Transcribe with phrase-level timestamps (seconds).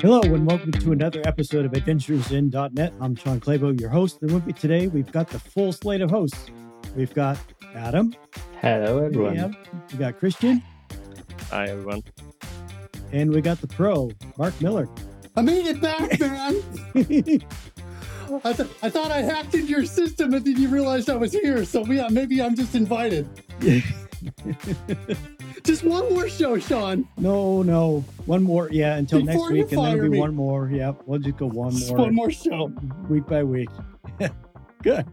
[0.00, 2.94] Hello and welcome to another episode of Adventures in .NET.
[3.02, 4.22] I'm Shawn Clabough, your host.
[4.22, 6.46] And with me today, we've got the full slate of hosts.
[6.96, 7.36] We've got
[7.74, 8.14] Adam.
[8.62, 9.34] Hello, everyone.
[9.34, 9.50] Yeah,
[9.92, 10.62] we got Christian.
[11.50, 12.02] Hi, everyone.
[13.12, 14.88] And we got the pro, Mark Miller.
[15.36, 16.62] I made it back, man.
[18.42, 21.32] I, th- I thought I hacked into your system and then you realized I was
[21.32, 21.62] here.
[21.66, 23.28] So yeah, uh, maybe I'm just invited.
[25.64, 27.06] just one more show, Shawn.
[27.16, 28.04] no, no.
[28.26, 28.68] One more.
[28.70, 29.72] Yeah, until next Before you week.
[29.72, 30.20] And then it'll be me.
[30.20, 30.70] one more.
[30.70, 32.72] Yeah, we'll just go one Just more one more show.
[33.08, 33.68] week by week.
[34.82, 35.06] Good.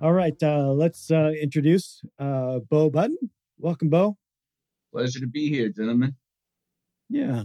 [0.00, 0.40] All right.
[0.42, 3.16] Uh, let's uh, introduce uh, Beau Button.
[3.58, 4.16] Welcome, Beau.
[4.92, 6.14] Pleasure to be here, gentlemen.
[7.08, 7.44] Yeah.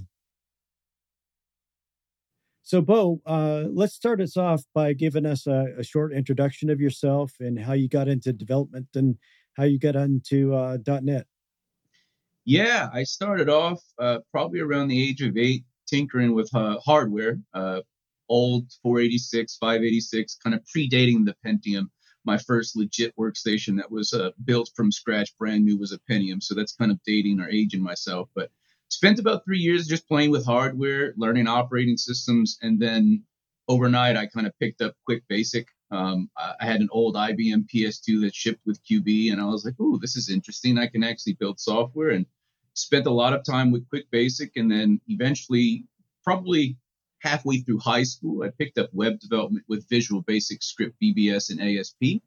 [2.63, 6.79] So, Beau, uh, let's start us off by giving us a, a short introduction of
[6.79, 9.17] yourself and how you got into development and
[9.53, 11.25] how you got into uh, .NET.
[12.49, 17.37] Yeah, I started off uh, probably around the age of eight, tinkering with uh, hardware,
[17.53, 17.81] uh,
[18.27, 21.91] old 486, 586, kind of predating the Pentium.
[22.25, 26.41] My first legit workstation that was uh, built from scratch, brand new, was a Pentium.
[26.41, 28.29] So that's kind of dating or aging myself.
[28.33, 28.49] But
[28.89, 33.25] spent about three years just playing with hardware, learning operating systems, and then
[33.67, 35.67] overnight I kind of picked up Quick Basic.
[35.91, 39.75] Um, I had an old IBM PS2 that shipped with QB, and I was like,
[39.79, 40.79] "Oh, this is interesting.
[40.79, 42.25] I can actually build software." And
[42.79, 45.85] spent a lot of time with Quick Basic, and then eventually,
[46.23, 46.77] probably
[47.21, 51.61] halfway through high school, I picked up web development with Visual Basic Script, VBS, and
[51.61, 52.21] ASP.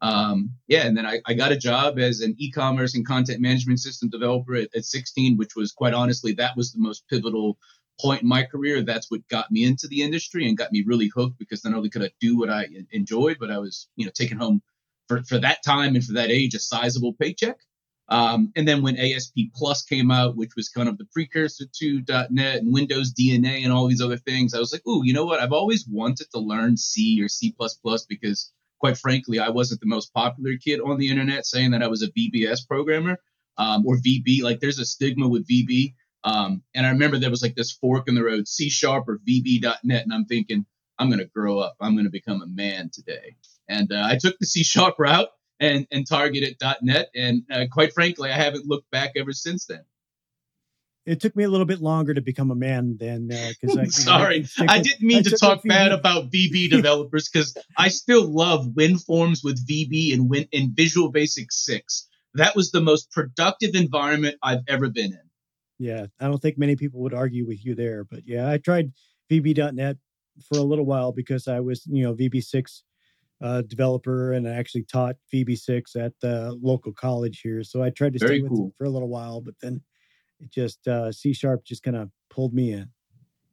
[0.00, 3.80] Um, yeah, and then I, I got a job as an e-commerce and content management
[3.80, 7.58] system developer at, at 16, which was quite honestly that was the most pivotal
[8.00, 8.82] point in my career.
[8.82, 11.90] That's what got me into the industry and got me really hooked because not only
[11.90, 14.62] could I do what I enjoyed, but I was you know taking home
[15.08, 17.56] for for that time and for that age a sizable paycheck.
[18.08, 22.02] Um, and then when ASP Plus came out, which was kind of the precursor to
[22.30, 25.26] .NET and Windows DNA and all these other things, I was like, "Ooh, you know
[25.26, 25.40] what?
[25.40, 27.54] I've always wanted to learn C or C++
[28.08, 31.88] because, quite frankly, I wasn't the most popular kid on the internet saying that I
[31.88, 33.18] was a VBS programmer
[33.58, 34.42] um, or VB.
[34.42, 35.94] Like, there's a stigma with VB.
[36.24, 39.18] Um, and I remember there was like this fork in the road, C Sharp or
[39.18, 40.64] VB.NET, and I'm thinking,
[40.98, 41.76] I'm gonna grow up.
[41.80, 43.36] I'm gonna become a man today.
[43.68, 45.28] And uh, I took the C Sharp route
[45.60, 49.84] and and targeted .NET, and uh, quite frankly, I haven't looked back ever since then.
[51.06, 53.84] It took me a little bit longer to become a man than because I.
[53.86, 57.88] Sorry, stick I with- didn't mean I to talk bad about VB developers because I
[57.88, 62.06] still love WinForms with VB and Win and Visual Basic Six.
[62.34, 65.20] That was the most productive environment I've ever been in.
[65.78, 68.92] Yeah, I don't think many people would argue with you there, but yeah, I tried
[69.30, 69.96] VB.net
[70.46, 72.82] for a little while because I was, you know, VB6
[73.40, 77.62] uh, developer and I actually taught VB6 at the local college here.
[77.62, 78.66] So I tried to Very stay with cool.
[78.68, 79.82] it for a little while, but then
[80.40, 82.90] it just uh, C sharp just kind of pulled me in.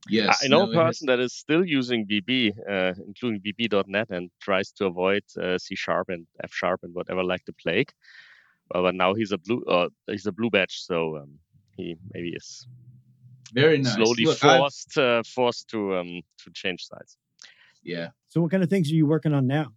[0.07, 4.09] Yes, I know no, a it- person that is still using VB, uh, including VB.NET,
[4.11, 7.91] and tries to avoid uh, C sharp and F sharp and whatever like the plague.
[8.73, 11.39] Well, but now he's a blue, uh, he's a blue badge, so um,
[11.75, 12.67] he maybe is
[13.53, 13.95] very nice.
[13.95, 17.17] slowly Look, forced uh, forced to um, to change sides.
[17.85, 18.09] Yeah.
[18.29, 19.71] So what kind of things are you working on now?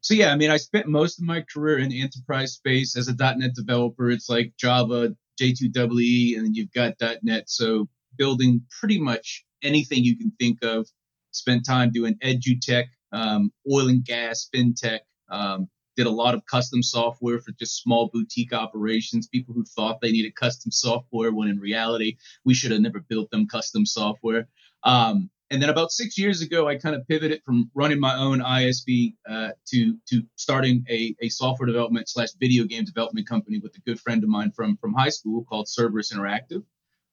[0.00, 3.08] So yeah, I mean, I spent most of my career in the enterprise space as
[3.08, 4.10] a .NET developer.
[4.10, 7.50] It's like Java, J2EE, and then you've got .NET.
[7.50, 10.86] So building pretty much anything you can think of.
[11.32, 15.00] Spent time doing edutech, um, oil and gas, fintech.
[15.30, 19.26] Um, did a lot of custom software for just small boutique operations.
[19.26, 23.28] People who thought they needed custom software when in reality we should have never built
[23.32, 24.48] them custom software.
[24.84, 28.40] Um, and then about six years ago, I kind of pivoted from running my own
[28.40, 33.74] ISV uh, to to starting a, a software development slash video game development company with
[33.76, 36.64] a good friend of mine from from high school called Cerberus Interactive.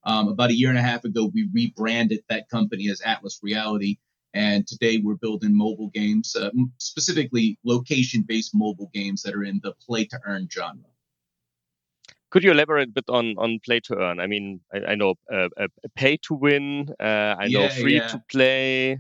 [0.04, 3.98] Um, about a year and a half ago, we rebranded that company as Atlas Reality,
[4.34, 9.74] and today we're building mobile games, uh, specifically location-based mobile games that are in the
[9.88, 10.84] play-to-earn genre.
[12.36, 14.20] Could you elaborate a bit on on play to earn?
[14.20, 16.90] I mean, I, I know uh, uh, pay to win.
[17.00, 18.08] Uh, I know free yeah.
[18.08, 19.00] to play.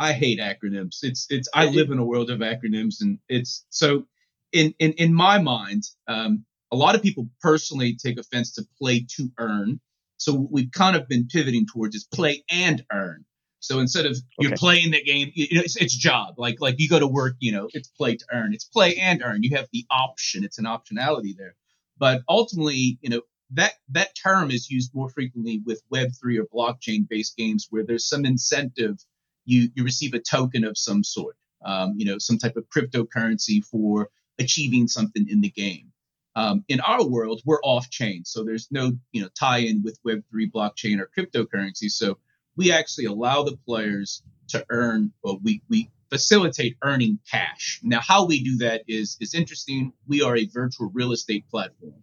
[0.00, 0.96] I hate acronyms.
[1.04, 4.08] It's it's I live in a world of acronyms, and it's so
[4.50, 9.06] in in in my mind, um, a lot of people personally take offense to play
[9.16, 9.80] to earn.
[10.16, 13.24] So we've kind of been pivoting towards is play and earn.
[13.60, 16.34] So instead of you're playing the game, you know, it's, it's job.
[16.36, 18.52] Like like you go to work, you know, it's play to earn.
[18.52, 19.44] It's play and earn.
[19.44, 20.42] You have the option.
[20.42, 21.54] It's an optionality there.
[22.02, 23.20] But ultimately, you know,
[23.52, 27.84] that that term is used more frequently with Web three or blockchain based games where
[27.84, 28.96] there's some incentive.
[29.44, 33.64] You you receive a token of some sort, um, you know, some type of cryptocurrency
[33.64, 34.10] for
[34.40, 35.92] achieving something in the game.
[36.34, 39.96] Um, in our world, we're off chain, so there's no you know tie in with
[40.04, 41.88] Web three blockchain or cryptocurrency.
[41.88, 42.18] So
[42.56, 47.80] we actually allow the players to earn, well, we, we facilitate earning cash.
[47.82, 49.94] Now, how we do that is, is interesting.
[50.06, 51.94] We are a virtual real estate platform.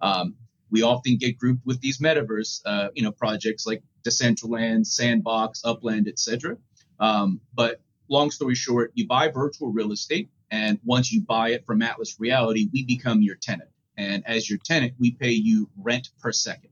[0.00, 0.34] Um,
[0.72, 6.08] we often get grouped with these metaverse, uh, you know, projects like Decentraland, Sandbox, Upland,
[6.08, 6.56] etc.
[6.98, 11.64] Um, but long story short, you buy virtual real estate, and once you buy it
[11.64, 13.70] from Atlas Reality, we become your tenant.
[13.96, 16.71] And as your tenant, we pay you rent per second.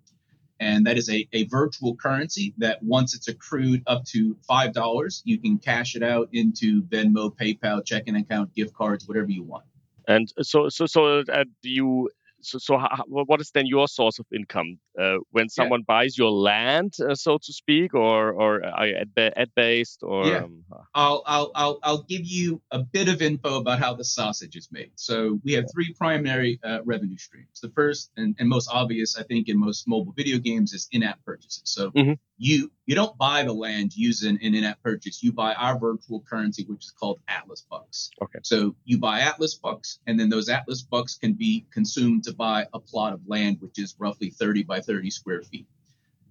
[0.60, 5.38] And that is a, a virtual currency that once it's accrued up to $5, you
[5.38, 9.64] can cash it out into Venmo, PayPal, checking account, gift cards, whatever you want.
[10.06, 12.10] And so, so, so uh, you
[12.42, 15.94] so, so how, what is then your source of income uh, when someone yeah.
[15.94, 20.26] buys your land, uh, so to speak, or or are you ad, based or?
[20.26, 20.44] Yeah.
[20.44, 20.64] Um,
[20.94, 24.68] I'll, I'll I'll I'll give you a bit of info about how the sausage is
[24.70, 24.92] made.
[24.94, 27.60] So we have three primary uh, revenue streams.
[27.60, 31.24] The first and, and most obvious, I think, in most mobile video games is in-app
[31.24, 31.62] purchases.
[31.64, 32.12] So mm-hmm.
[32.40, 35.22] You you don't buy the land using an in-app purchase.
[35.22, 38.10] You buy our virtual currency, which is called Atlas Bucks.
[38.22, 38.38] Okay.
[38.42, 42.66] So you buy Atlas Bucks, and then those Atlas Bucks can be consumed to buy
[42.72, 45.66] a plot of land, which is roughly 30 by 30 square feet.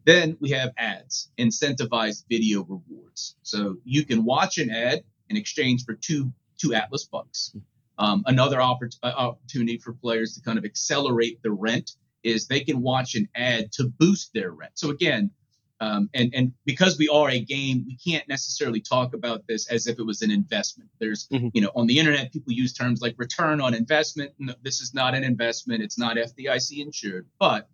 [0.04, 3.36] Then we have ads, incentivized video rewards.
[3.44, 7.56] So you can watch an ad in exchange for two two Atlas bucks.
[8.00, 11.92] Um, another oppor- uh, opportunity for players to kind of accelerate the rent
[12.24, 14.72] is they can watch an ad to boost their rent.
[14.74, 15.32] So again,
[15.82, 19.88] um, and and because we are a game, we can't necessarily talk about this as
[19.88, 20.90] if it was an investment.
[21.00, 21.48] There's, mm-hmm.
[21.54, 24.34] you know, on the internet, people use terms like return on investment.
[24.40, 25.82] No, this is not an investment.
[25.82, 27.28] It's not FDIC insured.
[27.40, 27.70] But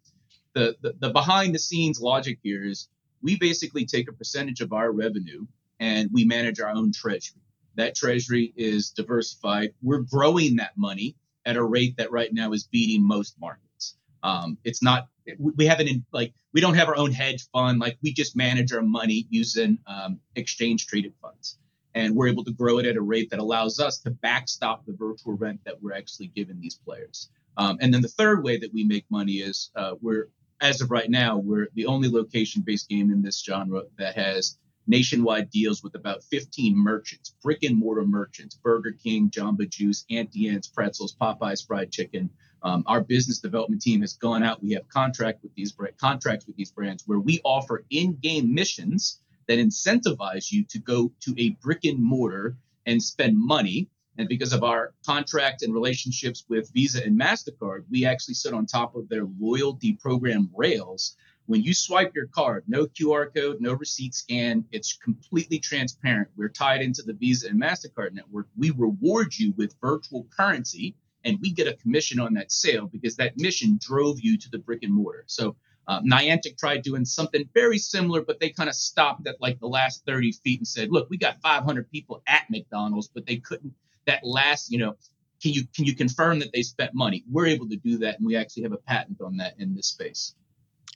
[0.53, 2.89] the, the the behind the scenes logic here is
[3.23, 5.47] we basically take a percentage of our revenue
[5.79, 7.41] and we manage our own treasury.
[7.73, 9.73] That treasury is diversified.
[9.81, 13.95] We're growing that money at a rate that right now is beating most markets.
[14.21, 15.07] Um, it's not
[15.39, 17.79] we haven't like we don't have our own hedge fund.
[17.79, 21.57] Like we just manage our money using um, exchange traded funds.
[21.93, 24.93] And we're able to grow it at a rate that allows us to backstop the
[24.93, 27.29] virtual rent that we're actually giving these players.
[27.55, 30.27] Um, and then the third way that we make money is uh, we're
[30.61, 34.57] as of right now we're the only location based game in this genre that has
[34.87, 40.47] nationwide deals with about 15 merchants brick and mortar merchants burger king jamba juice auntie
[40.47, 42.29] anne's pretzels popeye's fried chicken
[42.65, 44.61] um, our business development team has gone out.
[44.63, 49.59] We have contract with these contracts with these brands where we offer in-game missions that
[49.59, 52.57] incentivize you to go to a brick and mortar
[52.87, 53.87] and spend money.
[54.17, 58.65] And because of our contract and relationships with Visa and MasterCard, we actually sit on
[58.65, 61.15] top of their loyalty program rails.
[61.45, 66.29] When you swipe your card, no QR code, no receipt scan, it's completely transparent.
[66.35, 68.47] We're tied into the Visa and MasterCard network.
[68.57, 70.95] We reward you with virtual currency
[71.25, 74.59] and we get a commission on that sale because that mission drove you to the
[74.59, 75.23] brick and mortar.
[75.27, 75.55] So
[75.87, 79.67] uh, Niantic tried doing something very similar, but they kind of stopped at like the
[79.67, 83.73] last 30 feet and said, "Look, we got 500 people at McDonald's, but they couldn't.
[84.05, 84.95] That last, you know,
[85.41, 87.23] can you can you confirm that they spent money?
[87.29, 89.87] We're able to do that, and we actually have a patent on that in this
[89.87, 90.33] space."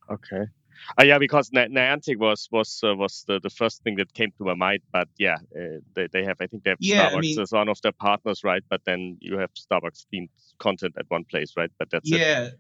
[0.10, 0.46] Okay.
[1.00, 4.44] Uh, yeah, because Niantic was was uh, was the, the first thing that came to
[4.44, 4.82] my mind.
[4.92, 7.52] But yeah, uh, they, they have I think they have yeah, Starbucks I mean, as
[7.52, 8.64] one of their partners, right?
[8.70, 10.30] But then you have Starbucks themed
[10.60, 11.72] content at one place, right?
[11.80, 12.44] But that's yeah.
[12.46, 12.54] It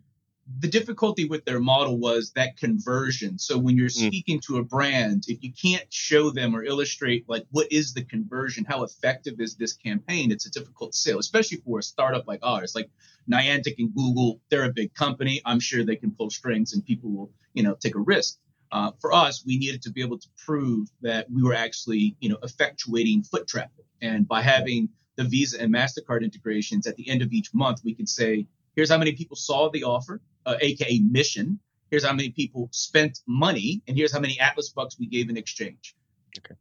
[0.58, 3.38] the difficulty with their model was that conversion.
[3.38, 4.08] So when you're mm.
[4.08, 4.44] speaking mm.
[4.44, 8.66] to a brand, if you can't show them or illustrate like what is the conversion,
[8.66, 12.74] how effective is this campaign, it's a difficult sale, especially for a startup like ours.
[12.74, 12.90] Like
[13.32, 15.42] Niantic and Google, they're a big company.
[15.46, 18.40] I'm sure they can pull strings and people will, you know, take a risk.
[18.72, 22.30] Uh, for us, we needed to be able to prove that we were actually, you
[22.30, 23.86] know, effectuating foot traffic.
[24.02, 27.94] And by having the Visa and MasterCard integrations at the end of each month, we
[27.94, 28.48] could say,
[28.80, 31.60] here's how many people saw the offer uh, aka mission.
[31.92, 35.38] Here's how many people spent money, and here's how many Atlas bucks we gave in
[35.38, 35.96] exchange.
[36.38, 36.56] Okay.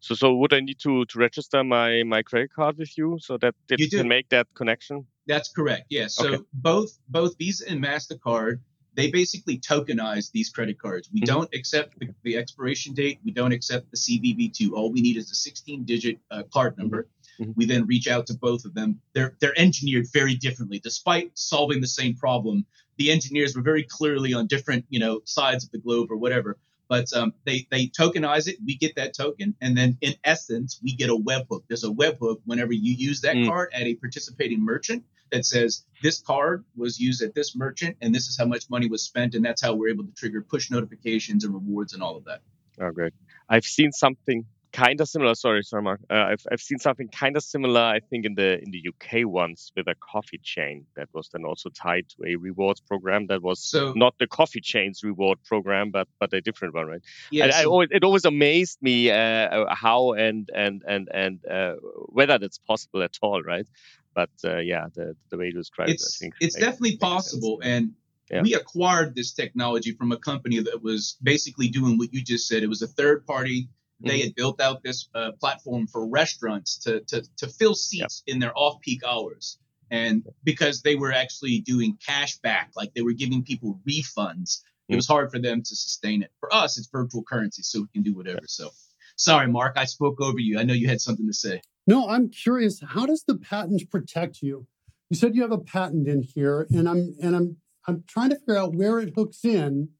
[0.00, 3.36] So, so would I need to, to register my, my credit card with you so
[3.38, 5.06] that it you can make that connection?
[5.26, 5.84] That's correct.
[5.90, 6.14] Yes.
[6.14, 6.42] So okay.
[6.52, 8.60] both both Visa and Mastercard
[8.94, 11.08] they basically tokenize these credit cards.
[11.12, 11.34] We mm-hmm.
[11.34, 13.20] don't accept the, the, expiration date.
[13.24, 14.72] We don't accept the CVV2.
[14.72, 17.08] All we need is a 16 digit uh, card number.
[17.42, 17.52] Mm-hmm.
[17.56, 19.00] We then reach out to both of them.
[19.14, 22.66] They're they're engineered very differently, despite solving the same problem.
[22.96, 26.58] The engineers were very clearly on different you know sides of the globe or whatever.
[26.88, 28.58] But um, they they tokenize it.
[28.64, 31.62] We get that token, and then in essence, we get a webhook.
[31.68, 33.46] There's a webhook whenever you use that mm.
[33.46, 38.14] card at a participating merchant that says this card was used at this merchant, and
[38.14, 40.70] this is how much money was spent, and that's how we're able to trigger push
[40.70, 42.42] notifications and rewards and all of that.
[42.78, 43.14] Oh, great!
[43.48, 45.34] I've seen something kind of similar.
[45.34, 46.00] Sorry, sorry, Mark.
[46.10, 47.80] Uh, I've I've seen something kind of similar.
[47.80, 51.44] I think in the in the UK once with a coffee chain that was then
[51.44, 55.90] also tied to a rewards program that was So- not the coffee chain's reward program,
[55.90, 57.02] but but a different one, right?
[57.30, 61.74] Yeah, And I always, it always amazed me uh, how and and and and uh,
[62.06, 63.66] whether that's possible at all, right?
[64.14, 67.00] But uh, yeah, the the way you describe it, I think it's makes- definitely makes
[67.00, 67.12] sense.
[67.14, 67.92] possible and
[68.30, 68.42] Yeah.
[68.42, 72.62] we acquired this technology from a company that was basically doing what you just said
[72.62, 73.68] it was a third party
[74.02, 74.22] they Mm-hmm.
[74.26, 78.52] had built out this uh, platform for restaurants to, to, to fill seats in their
[78.56, 79.58] off-peak hours
[79.90, 84.94] and because they were actually doing cash back like they were giving people refunds it
[84.94, 84.96] Mm.
[84.96, 88.02] was hard for them to sustain it for us it's virtual currency so we can
[88.02, 88.70] do whatever so
[89.16, 92.28] sorry mark i spoke over you i know you had something to say No, I'm
[92.30, 92.80] curious.
[92.94, 94.66] How does the patent protect you?
[95.10, 97.56] You said you have a patent in here, and I'm and I'm
[97.86, 99.90] I'm trying to figure out where it hooks in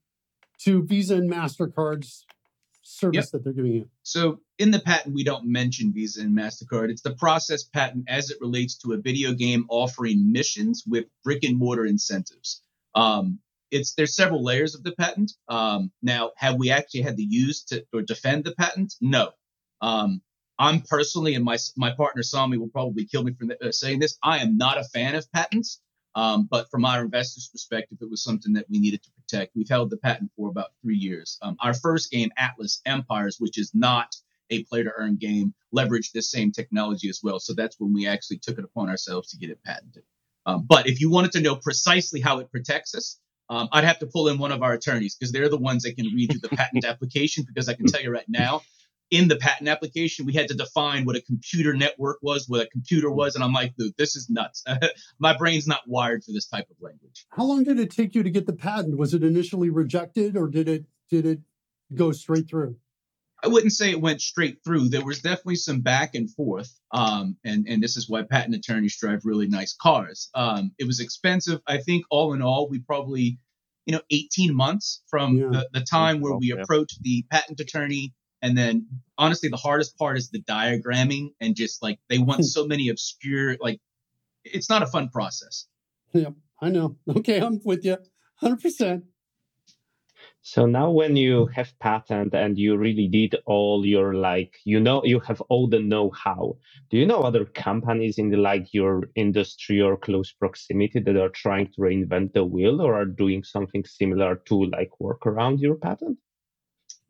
[0.64, 2.24] to Visa and Mastercard's
[2.82, 3.30] service Yep.
[3.32, 3.88] that they're giving you.
[4.02, 6.90] So in the patent, we don't mention Visa and MasterCard.
[6.90, 11.44] It's the process patent as it relates to a video game offering missions with brick
[11.44, 12.62] and mortar incentives.
[12.94, 13.38] Um,
[13.70, 15.32] it's there's several layers of the patent.
[15.48, 18.94] Um, now, have we actually had to use to or defend the patent?
[19.00, 19.30] No.
[19.80, 20.20] Um,
[20.58, 24.18] I'm personally, and my my partner Sami will probably kill me for uh, saying this.
[24.22, 25.80] I am not a fan of patents.
[26.14, 29.10] Um, but from our investors' perspective, it was something that we needed to
[29.54, 31.38] We've held the patent for about three years.
[31.42, 34.14] Um, our first game, Atlas Empires, which is not
[34.50, 37.40] a play to earn game, leveraged this same technology as well.
[37.40, 40.04] So that's when we actually took it upon ourselves to get it patented.
[40.44, 43.98] Um, but if you wanted to know precisely how it protects us, um, I'd have
[44.00, 46.40] to pull in one of our attorneys because they're the ones that can read you
[46.40, 47.44] the patent application.
[47.46, 48.62] Because I can tell you right now,
[49.12, 52.66] in the patent application, we had to define what a computer network was, what a
[52.70, 54.64] computer was, and I'm like, dude, this is nuts.
[55.20, 57.26] My brain's not wired for this type of language.
[57.30, 58.96] How long did it take you to get the patent?
[58.98, 61.40] Was it initially rejected, or did it did it
[61.94, 62.76] go straight through?
[63.44, 64.88] I wouldn't say it went straight through.
[64.88, 66.72] There was definitely some back and forth.
[66.92, 70.30] Um, and, and this is why patent attorneys drive really nice cars.
[70.34, 71.60] Um, it was expensive.
[71.66, 73.40] I think all in all, we probably,
[73.84, 75.48] you know, 18 months from Yeah.
[75.50, 78.14] the, the time where we approached the patent attorney.
[78.42, 82.44] And then honestly, the hardest part is the diagramming and just like they want hmm.
[82.46, 83.80] so many obscure, like
[84.44, 85.66] it's not a fun process.
[86.12, 86.30] Yeah,
[86.60, 86.96] I know.
[87.08, 87.96] Okay, I'm with you,
[88.36, 89.04] hundred percent.
[90.44, 95.04] So now when you have patent and you really did all your like you know
[95.04, 96.56] you have all the know-how,
[96.90, 101.28] do you know other companies in the like your industry or close proximity that are
[101.28, 105.76] trying to reinvent the wheel or are doing something similar to like work around your
[105.76, 106.18] patent?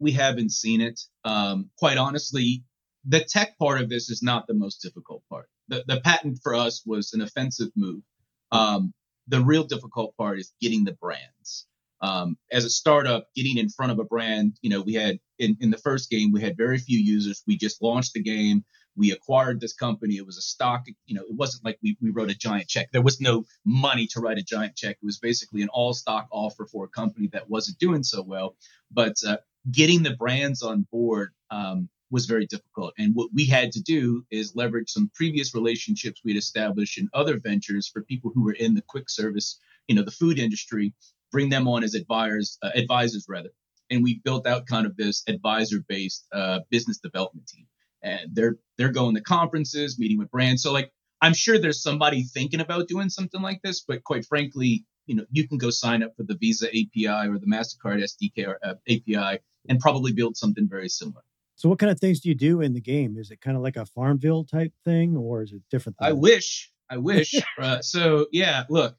[0.03, 1.01] We haven't seen it.
[1.25, 2.65] Um, quite honestly,
[3.07, 5.49] the tech part of this is not the most difficult part.
[5.69, 8.03] The, the patent for us was an offensive move.
[8.51, 8.93] Um,
[9.29, 11.67] the real difficult part is getting the brands.
[12.01, 15.57] Um, as a startup, getting in front of a brand, you know, we had in,
[15.61, 17.45] in the first game, we had very few users.
[17.47, 18.65] We just launched the game.
[18.97, 20.17] We acquired this company.
[20.17, 22.91] It was a stock, you know, it wasn't like we, we wrote a giant check.
[22.93, 24.97] There was no money to write a giant check.
[25.01, 28.57] It was basically an all stock offer for a company that wasn't doing so well.
[28.91, 29.39] But uh,
[29.71, 32.93] getting the brands on board um, was very difficult.
[32.99, 37.39] And what we had to do is leverage some previous relationships we'd established in other
[37.39, 40.95] ventures for people who were in the quick service, you know, the food industry,
[41.31, 43.51] bring them on as advisors, uh, advisors rather.
[43.91, 47.67] And we built out kind of this advisor-based uh, business development team.
[48.03, 50.63] And they're they're going to conferences, meeting with brands.
[50.63, 50.91] So like
[51.23, 55.25] I'm sure there's somebody thinking about doing something like this, but quite frankly, you know,
[55.31, 58.75] you can go sign up for the Visa API or the Mastercard SDK or uh,
[58.89, 61.23] API and probably build something very similar.
[61.57, 63.17] So, what kind of things do you do in the game?
[63.17, 65.97] Is it kind of like a Farmville type thing, or is it different?
[66.01, 66.17] I that?
[66.17, 67.35] wish, I wish.
[67.61, 68.97] uh, so yeah, look,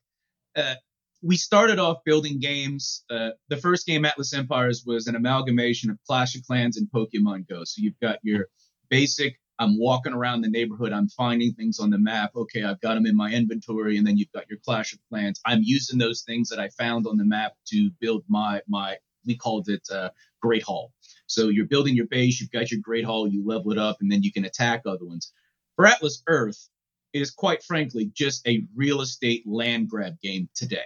[0.56, 0.76] uh,
[1.22, 3.04] we started off building games.
[3.10, 7.48] Uh, the first game, Atlas Empires, was an amalgamation of Clash of Clans and Pokemon
[7.48, 7.64] Go.
[7.64, 8.48] So you've got your
[8.90, 9.40] basic.
[9.60, 10.92] I'm walking around the neighborhood.
[10.92, 12.32] I'm finding things on the map.
[12.36, 15.40] Okay, I've got them in my inventory, and then you've got your Clash of Clans.
[15.46, 18.98] I'm using those things that I found on the map to build my my.
[19.26, 20.10] We called it uh,
[20.42, 20.92] Great Hall.
[21.28, 22.42] So you're building your base.
[22.42, 23.28] You've got your Great Hall.
[23.28, 25.32] You level it up, and then you can attack other ones.
[25.76, 26.70] For Atlas Earth,
[27.14, 30.86] it is quite frankly just a real estate land grab game today.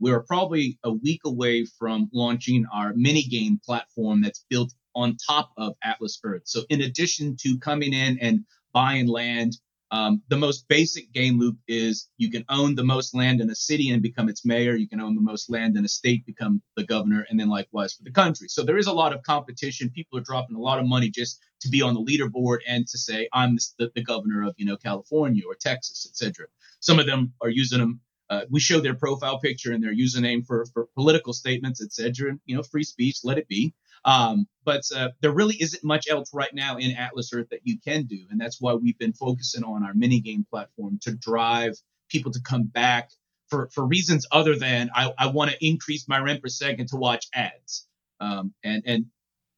[0.00, 5.16] We are probably a week away from launching our mini game platform that's built on
[5.16, 6.42] top of Atlas Earth.
[6.44, 9.56] So, in addition to coming in and buying land,
[9.92, 13.54] um, the most basic game loop is you can own the most land in a
[13.54, 14.76] city and become its mayor.
[14.76, 17.94] You can own the most land in a state, become the governor, and then likewise
[17.94, 18.46] for the country.
[18.48, 19.90] So there is a lot of competition.
[19.90, 22.98] People are dropping a lot of money just to be on the leaderboard and to
[22.98, 26.46] say I'm the, the governor of you know California or Texas, etc.
[26.78, 28.00] Some of them are using them.
[28.30, 32.38] Uh, we show their profile picture and their username for, for political statements, etc.
[32.46, 33.74] You know, free speech, let it be.
[34.04, 37.78] Um, but uh, there really isn't much else right now in Atlas Earth that you
[37.84, 41.74] can do, and that's why we've been focusing on our mini game platform to drive
[42.08, 43.10] people to come back
[43.48, 46.96] for for reasons other than I, I want to increase my rent per second to
[46.96, 47.86] watch ads.
[48.20, 49.06] Um, and and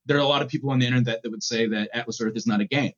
[0.07, 2.37] there are a lot of people on the internet that would say that Atlas Earth
[2.37, 2.93] is not a game.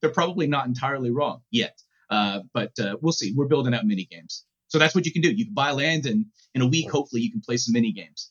[0.00, 3.32] They're probably not entirely wrong yet, uh, but uh, we'll see.
[3.34, 5.30] We're building out mini games, so that's what you can do.
[5.30, 8.30] You can buy land, and in a week, hopefully, you can play some mini games.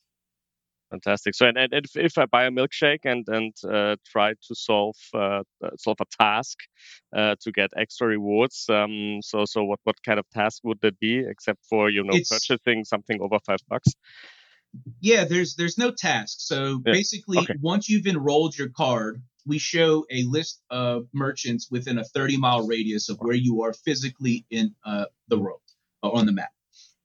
[0.89, 1.35] Fantastic.
[1.35, 4.95] So, and, and if, if I buy a milkshake and and uh, try to solve
[5.13, 6.59] uh, uh solve a task
[7.15, 10.97] uh, to get extra rewards, um, so so what what kind of task would that
[10.99, 13.93] be, except for you know it's, purchasing something over five bucks?
[15.01, 16.37] Yeah, there's there's no task.
[16.39, 16.93] So yeah.
[16.93, 17.55] basically, okay.
[17.61, 22.65] once you've enrolled your card, we show a list of merchants within a 30 mile
[22.65, 25.66] radius of where you are physically in uh, the world or
[26.11, 26.51] on the map.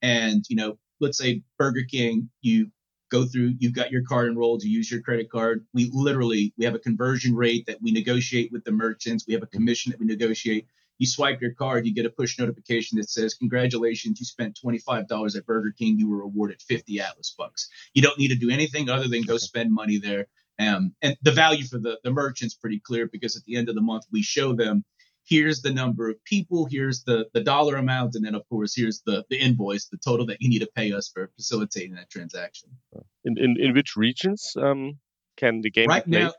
[0.01, 2.71] And you know, let's say Burger King, you
[3.13, 5.65] go through, you've got your card enrolled, you use your credit card.
[5.73, 9.25] We literally, we have a conversion rate that we negotiate with the merchants.
[9.27, 10.65] We have a commission that we negotiate.
[10.97, 15.35] You swipe your card, you get a push notification that says, congratulations, you spent $25
[15.35, 15.99] at Burger King.
[15.99, 17.69] You were awarded 50 Atlas bucks.
[17.93, 20.27] You don't need to do anything other than go spend money there.
[20.59, 23.75] Um, and the value for the, the merchant's pretty clear because at the end of
[23.75, 24.85] the month, we show them
[25.25, 29.01] here's the number of people, here's the, the dollar amount, and then of course here's
[29.05, 32.69] the, the invoice, the total that you need to pay us for facilitating that transaction.
[33.23, 34.99] In in, in which regions um,
[35.37, 36.33] can the game right now?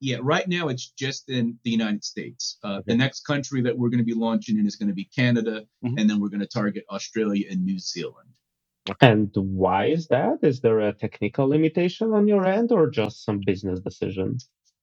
[0.00, 2.58] Yeah, right now it's just in the United States.
[2.62, 2.84] Uh, okay.
[2.92, 5.66] The next country that we're going to be launching in is going to be Canada,
[5.84, 5.98] mm-hmm.
[5.98, 8.28] and then we're going to target Australia and New Zealand.
[9.00, 10.38] And why is that?
[10.42, 14.38] Is there a technical limitation on your end, or just some business decision?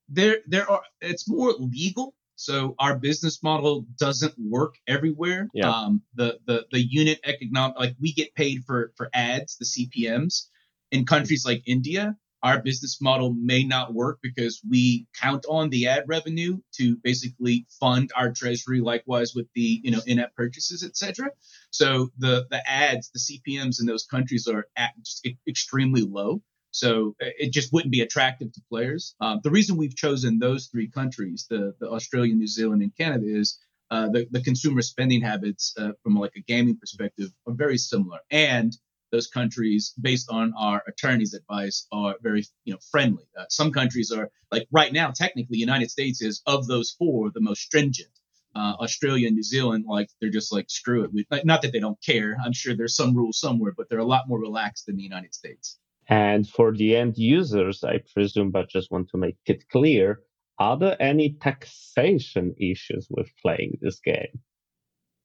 [0.09, 0.83] There, there are.
[1.01, 5.47] It's more legal so our business model doesn't work everywhere.
[5.53, 5.69] Yeah.
[5.69, 10.47] Um, the, the, the unit economic, like we get paid for, for ads, the CPMs
[10.91, 12.15] in countries like India.
[12.43, 17.65] Our business model may not work because we count on the ad revenue to basically
[17.79, 18.81] fund our treasury.
[18.81, 21.31] Likewise with the, you know, in-app purchases, etc.
[21.71, 26.43] So the, the ads, the CPMs in those countries are at just extremely low.
[26.75, 29.15] So uh, it just wouldn't be attractive to players.
[29.21, 33.25] Um, the reason we've chosen those three countries, the, the Australia, New Zealand, and Canada,
[33.27, 33.57] is
[33.91, 38.19] uh, the, the consumer spending habits uh, from like a gaming perspective are very similar.
[38.29, 38.75] And
[39.13, 43.23] those countries, based on our attorney's advice, are very you know friendly.
[43.39, 47.39] Uh, some countries are like right now, technically, United States is of those four the
[47.39, 48.11] most stringent.
[48.53, 51.11] Uh, Australia and New Zealand, like they're just like screw it.
[51.13, 52.37] We, not that they don't care.
[52.43, 55.33] I'm sure there's some rules somewhere, but they're a lot more relaxed than the United
[55.33, 55.77] States.
[56.07, 60.21] And for the end users, I presume, but just want to make it clear,
[60.59, 64.39] are there any taxation issues with playing this game?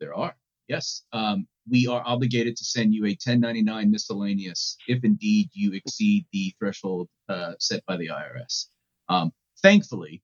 [0.00, 0.34] There are.
[0.68, 1.02] Yes.
[1.12, 6.54] Um, we are obligated to send you a 1099 miscellaneous if indeed you exceed the
[6.58, 8.66] threshold uh, set by the IRS.
[9.08, 10.22] Um, thankfully,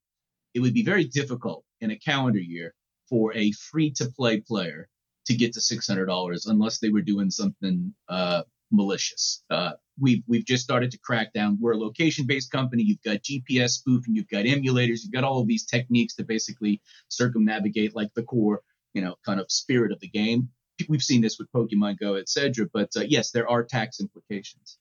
[0.55, 2.75] it would be very difficult in a calendar year
[3.09, 4.89] for a free to play player
[5.27, 9.43] to get to $600 unless they were doing something uh, malicious.
[9.51, 11.59] Uh, we've we've just started to crack down.
[11.61, 12.83] We're a location-based company.
[12.83, 16.81] You've got GPS spoofing, you've got emulators, you've got all of these techniques to basically
[17.09, 18.63] circumnavigate like the core,
[18.95, 20.49] you know, kind of spirit of the game.
[20.89, 22.69] We've seen this with Pokemon Go, etc.
[22.73, 24.79] But uh, yes, there are tax implications.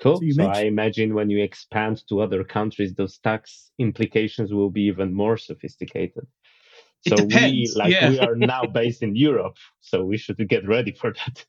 [0.00, 0.16] Cool.
[0.16, 4.70] So, so mentioned- I imagine when you expand to other countries, those tax implications will
[4.70, 6.26] be even more sophisticated.
[7.08, 8.08] So we like yeah.
[8.08, 11.44] we are now based in Europe, so we should get ready for that.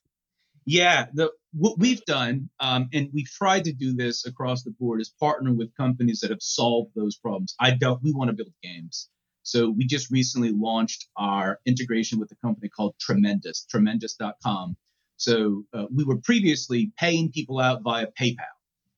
[0.67, 4.99] Yeah, the what we've done, um, and we've tried to do this across the board,
[4.99, 7.55] is partner with companies that have solved those problems.
[7.57, 8.03] I don't.
[8.03, 9.07] We want to build games,
[9.43, 14.75] so we just recently launched our integration with a company called Tremendous, Tremendous.com.
[15.15, 18.35] So uh, we were previously paying people out via PayPal,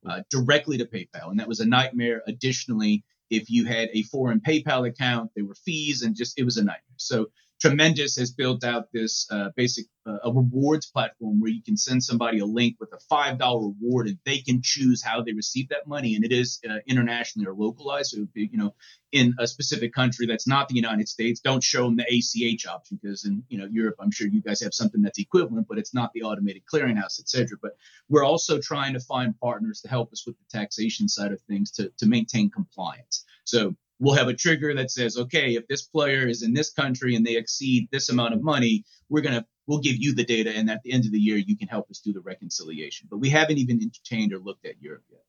[0.09, 2.23] uh, directly to PayPal, and that was a nightmare.
[2.25, 6.57] Additionally, if you had a foreign PayPal account, there were fees, and just it was
[6.57, 6.97] a nightmare.
[6.97, 7.27] So
[7.59, 12.01] Tremendous has built out this uh, basic uh, a rewards platform where you can send
[12.03, 15.67] somebody a link with a five dollar reward, and they can choose how they receive
[15.69, 18.11] that money, and it is uh, internationally or localized.
[18.11, 18.73] So, you know,
[19.11, 22.99] in a specific country that's not the United States, don't show them the ACH option
[23.01, 25.93] because in you know Europe, I'm sure you guys have something that's equivalent, but it's
[25.93, 27.57] not the automated clearinghouse, etc.
[27.61, 27.75] But
[28.07, 31.71] we're also trying to find partners to help us with the taxation side of things
[31.71, 33.25] to to maintain compliance.
[33.43, 37.15] So we'll have a trigger that says, okay, if this player is in this country
[37.15, 40.51] and they exceed this amount of money, we're going to, we'll give you the data.
[40.55, 43.07] And at the end of the year, you can help us do the reconciliation.
[43.09, 45.21] But we haven't even entertained or looked at Europe yet.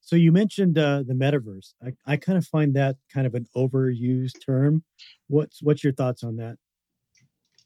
[0.00, 1.74] So you mentioned uh, the metaverse.
[1.84, 4.82] I, I kind of find that kind of an overused term.
[5.28, 6.56] What's what's your thoughts on that?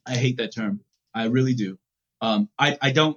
[0.07, 0.81] I hate that term.
[1.15, 1.79] I really do.
[2.21, 3.17] Um, I, I don't.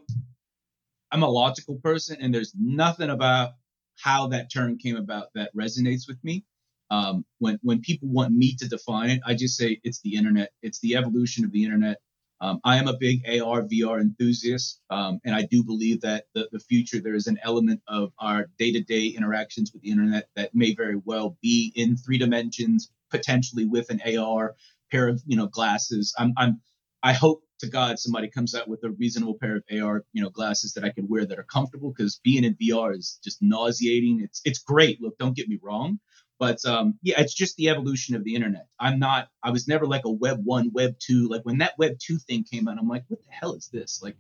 [1.11, 3.53] I'm a logical person, and there's nothing about
[4.01, 6.43] how that term came about that resonates with me.
[6.89, 10.51] Um, when when people want me to define it, I just say it's the internet.
[10.61, 11.97] It's the evolution of the internet.
[12.41, 16.49] Um, I am a big AR VR enthusiast, um, and I do believe that the,
[16.51, 20.73] the future there is an element of our day-to-day interactions with the internet that may
[20.73, 24.55] very well be in three dimensions, potentially with an AR
[24.91, 26.15] pair of you know glasses.
[26.17, 26.61] I'm, I'm
[27.03, 30.29] I hope to God somebody comes out with a reasonable pair of AR you know
[30.29, 34.21] glasses that I can wear that are comfortable because being in VR is just nauseating.
[34.21, 35.01] It's it's great.
[35.01, 35.99] Look, don't get me wrong,
[36.41, 38.65] but um, yeah, it's just the evolution of the internet.
[38.79, 41.29] I'm not, I was never like a web one, web two.
[41.29, 43.99] Like when that web two thing came out, I'm like, what the hell is this?
[44.01, 44.17] Like,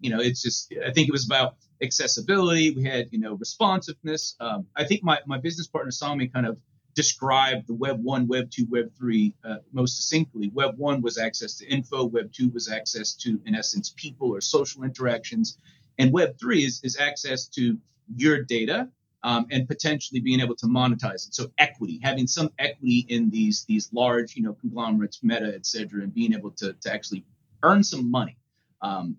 [0.00, 2.72] you know, it's just, I think it was about accessibility.
[2.72, 4.34] We had, you know, responsiveness.
[4.40, 6.58] Um, I think my, my business partner saw me kind of
[6.94, 10.50] described the web one, web two, web three uh, most succinctly.
[10.54, 12.04] Web one was access to info.
[12.04, 15.58] Web two was access to, in essence, people or social interactions.
[15.98, 17.78] And web three is, is access to
[18.16, 18.88] your data
[19.22, 21.34] um, and potentially being able to monetize it.
[21.34, 26.02] So equity, having some equity in these these large, you know, conglomerates, Meta, et cetera,
[26.02, 27.24] and being able to to actually
[27.62, 28.36] earn some money.
[28.82, 29.16] Um,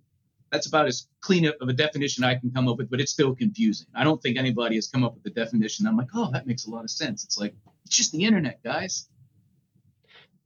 [0.52, 3.36] that's about as clean of a definition I can come up with, but it's still
[3.36, 3.88] confusing.
[3.96, 5.88] I don't think anybody has come up with a definition.
[5.88, 7.24] I'm like, oh, that makes a lot of sense.
[7.24, 9.08] It's like it's just the internet, guys.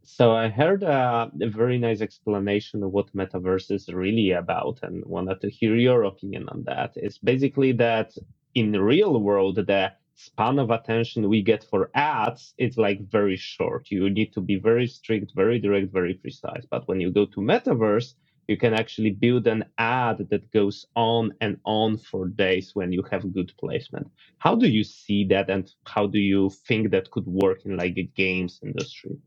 [0.03, 5.03] So I heard uh, a very nice explanation of what metaverse is really about, and
[5.05, 6.93] wanted to hear your opinion on that.
[6.95, 8.15] It's basically that
[8.53, 13.35] in the real world, the span of attention we get for ads is like very
[13.35, 13.91] short.
[13.91, 16.65] You need to be very strict, very direct, very precise.
[16.69, 18.13] But when you go to metaverse,
[18.47, 23.03] you can actually build an ad that goes on and on for days when you
[23.11, 24.07] have good placement.
[24.37, 27.97] How do you see that and how do you think that could work in like
[27.97, 29.17] a games industry?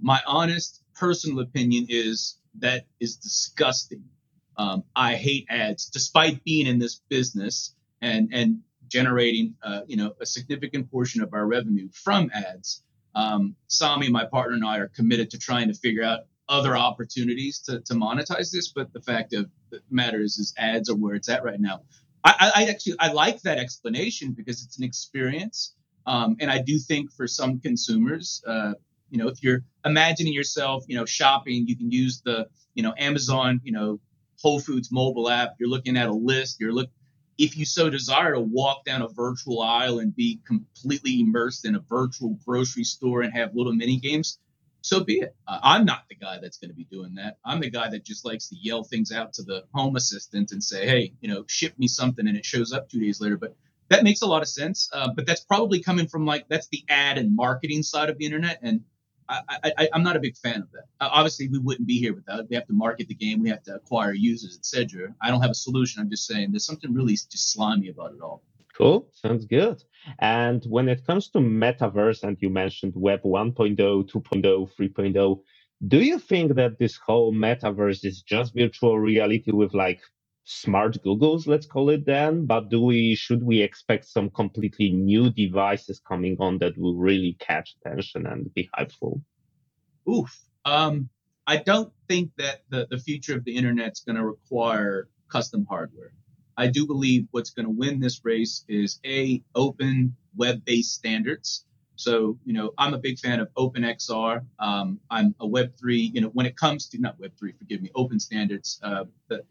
[0.00, 4.04] My honest personal opinion is that is disgusting.
[4.56, 10.14] Um, I hate ads, despite being in this business and and generating uh, you know
[10.20, 12.82] a significant portion of our revenue from ads.
[13.14, 16.20] Um, Sami, my partner, and I are committed to trying to figure out
[16.52, 18.68] other opportunities to, to monetize this.
[18.68, 21.80] But the fact of the matter is, is ads are where it's at right now.
[22.24, 25.74] I, I actually I like that explanation because it's an experience,
[26.06, 28.74] um, and I do think for some consumers, uh,
[29.10, 32.94] you know, if you're imagining yourself, you know, shopping, you can use the you know
[32.96, 33.98] Amazon, you know,
[34.40, 36.90] Whole Foods mobile app, you're looking at a list, you're look
[37.38, 41.74] if you so desire to walk down a virtual aisle and be completely immersed in
[41.74, 44.38] a virtual grocery store and have little mini games,
[44.82, 45.34] so be it.
[45.46, 47.38] Uh, I'm not the guy that's going to be doing that.
[47.44, 50.62] I'm the guy that just likes to yell things out to the home assistant and
[50.62, 53.36] say, hey, you know, ship me something and it shows up two days later.
[53.36, 53.56] But
[53.88, 54.90] that makes a lot of sense.
[54.92, 58.24] Uh, but that's probably coming from like, that's the ad and marketing side of the
[58.24, 58.58] internet.
[58.62, 58.82] And
[59.28, 60.84] I, am not a big fan of that.
[61.00, 62.46] Uh, obviously, we wouldn't be here without it.
[62.50, 65.14] We have to market the game, we have to acquire users, etc.
[65.20, 66.02] I don't have a solution.
[66.02, 68.42] I'm just saying there's something really just slimy about it all.
[68.76, 69.82] Cool, sounds good.
[70.18, 75.40] And when it comes to metaverse, and you mentioned Web 1.0, 2.0, 3.0,
[75.88, 80.00] do you think that this whole metaverse is just virtual reality with like
[80.44, 82.46] smart Googles, let's call it then?
[82.46, 87.36] But do we should we expect some completely new devices coming on that will really
[87.40, 89.22] catch attention and be hypeful?
[90.08, 90.36] Oof.
[90.64, 91.08] Um,
[91.46, 95.66] I don't think that the, the future of the internet is going to require custom
[95.68, 96.12] hardware.
[96.56, 101.64] I do believe what's going to win this race is a open web-based standards.
[101.96, 104.44] So, you know, I'm a big fan of OpenXR.
[104.58, 108.18] Um, I'm a Web3, you know, when it comes to not Web3, forgive me, open
[108.18, 108.80] standards.
[108.82, 109.44] Uh, the,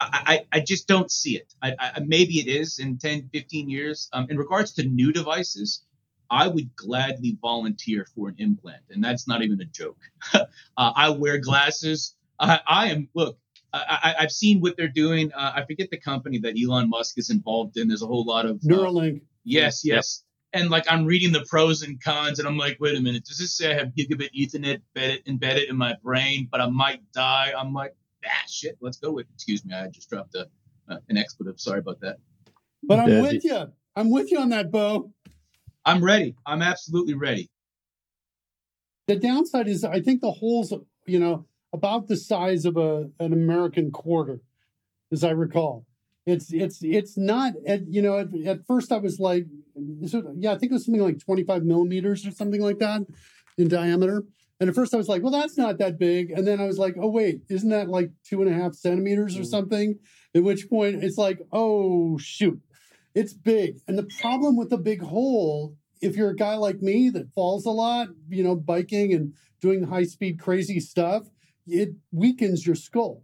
[0.00, 1.52] I, I just don't see it.
[1.60, 4.08] I, I, maybe it is in 10, 15 years.
[4.12, 5.84] Um, in regards to new devices,
[6.30, 9.98] I would gladly volunteer for an implant, and that's not even a joke.
[10.34, 10.44] uh,
[10.76, 12.14] I wear glasses.
[12.38, 13.38] I, I am look.
[13.72, 15.30] I, have seen what they're doing.
[15.32, 17.88] Uh, I forget the company that Elon Musk is involved in.
[17.88, 19.22] There's a whole lot of uh, Neuralink.
[19.44, 20.22] Yes, yes.
[20.54, 20.62] Yep.
[20.62, 23.38] And like I'm reading the pros and cons, and I'm like, wait a minute, does
[23.38, 27.52] this say I have gigabit Ethernet embedded, embedded in my brain, but I might die?
[27.56, 29.26] I'm like, ah, shit, let's go with.
[29.34, 30.48] Excuse me, I just dropped a
[30.88, 31.60] uh, an expletive.
[31.60, 32.16] Sorry about that.
[32.82, 33.66] But I'm with you.
[33.94, 35.12] I'm with you on that, Beau.
[35.84, 36.34] I'm ready.
[36.46, 37.50] I'm absolutely ready.
[39.06, 40.72] The downside is, I think the holes,
[41.06, 44.40] you know, about the size of a an American quarter,
[45.12, 45.86] as I recall.
[46.26, 47.54] It's it's it's not.
[47.66, 51.02] At, you know, at, at first I was like, yeah, I think it was something
[51.02, 53.02] like 25 millimeters or something like that
[53.56, 54.24] in diameter.
[54.60, 56.30] And at first I was like, well, that's not that big.
[56.30, 59.36] And then I was like, oh, wait, isn't that like two and a half centimeters
[59.36, 59.46] or mm.
[59.46, 59.98] something?
[60.34, 62.60] At which point it's like, oh, shoot,
[63.14, 63.78] it's big.
[63.86, 67.66] And the problem with the big hole, if you're a guy like me that falls
[67.66, 71.24] a lot, you know, biking and doing high speed, crazy stuff,
[71.68, 73.22] it weakens your skull,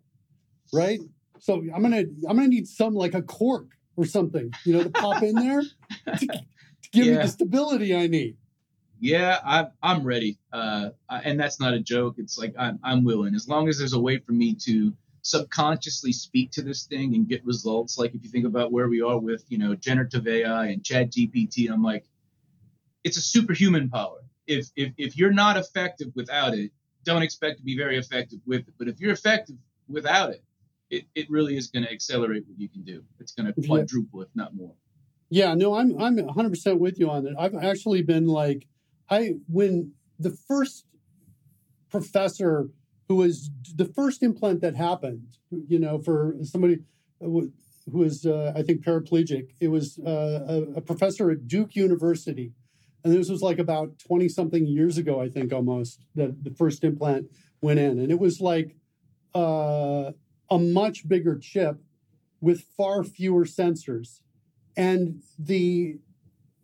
[0.73, 1.01] right?
[1.39, 4.91] So I'm gonna I'm gonna need some like a cork or something, you know, to
[4.91, 5.63] pop in there
[6.07, 7.17] to, to give Yeah.
[7.17, 8.37] me the stability I need.
[9.01, 10.39] Yeah, I, I'm ready.
[10.53, 12.15] Uh, and that's not a joke.
[12.19, 13.35] It's like I'm, I'm willing.
[13.35, 17.27] As long as there's a way for me to subconsciously speak to this thing and
[17.29, 17.99] get results.
[17.99, 21.11] Like if you think about where we are with, you know, generative AI and Chat
[21.11, 22.05] GPT, I'm like,
[23.03, 24.19] it's a superhuman power.
[24.47, 26.71] If, if, if you're not effective without it,
[27.05, 28.75] don't expect to be very effective with it.
[28.79, 29.57] But if you're effective
[29.89, 30.43] without it,
[30.91, 33.03] it, it really is going to accelerate what you can do.
[33.21, 33.67] It's going to Yeah.
[33.67, 34.75] quadruple, if not more.
[35.31, 37.35] Yeah, no, I'm I'm 100% with you on that.
[37.39, 38.67] I've actually been like
[39.11, 40.85] I when the first
[41.91, 42.71] professor
[43.09, 45.39] who was the first implant that happened,
[45.69, 46.79] you know, for somebody
[47.21, 47.53] who
[47.91, 49.51] who was uh, I think paraplegic.
[49.61, 52.53] It was uh, a, a professor at Duke University,
[53.05, 56.83] and this was like about 20 something years ago, I think almost that the first
[56.85, 57.27] implant
[57.61, 58.77] went in, and it was like
[59.35, 60.13] uh,
[60.51, 61.79] a much bigger chip
[62.41, 64.21] with far fewer sensors.
[64.77, 65.99] And the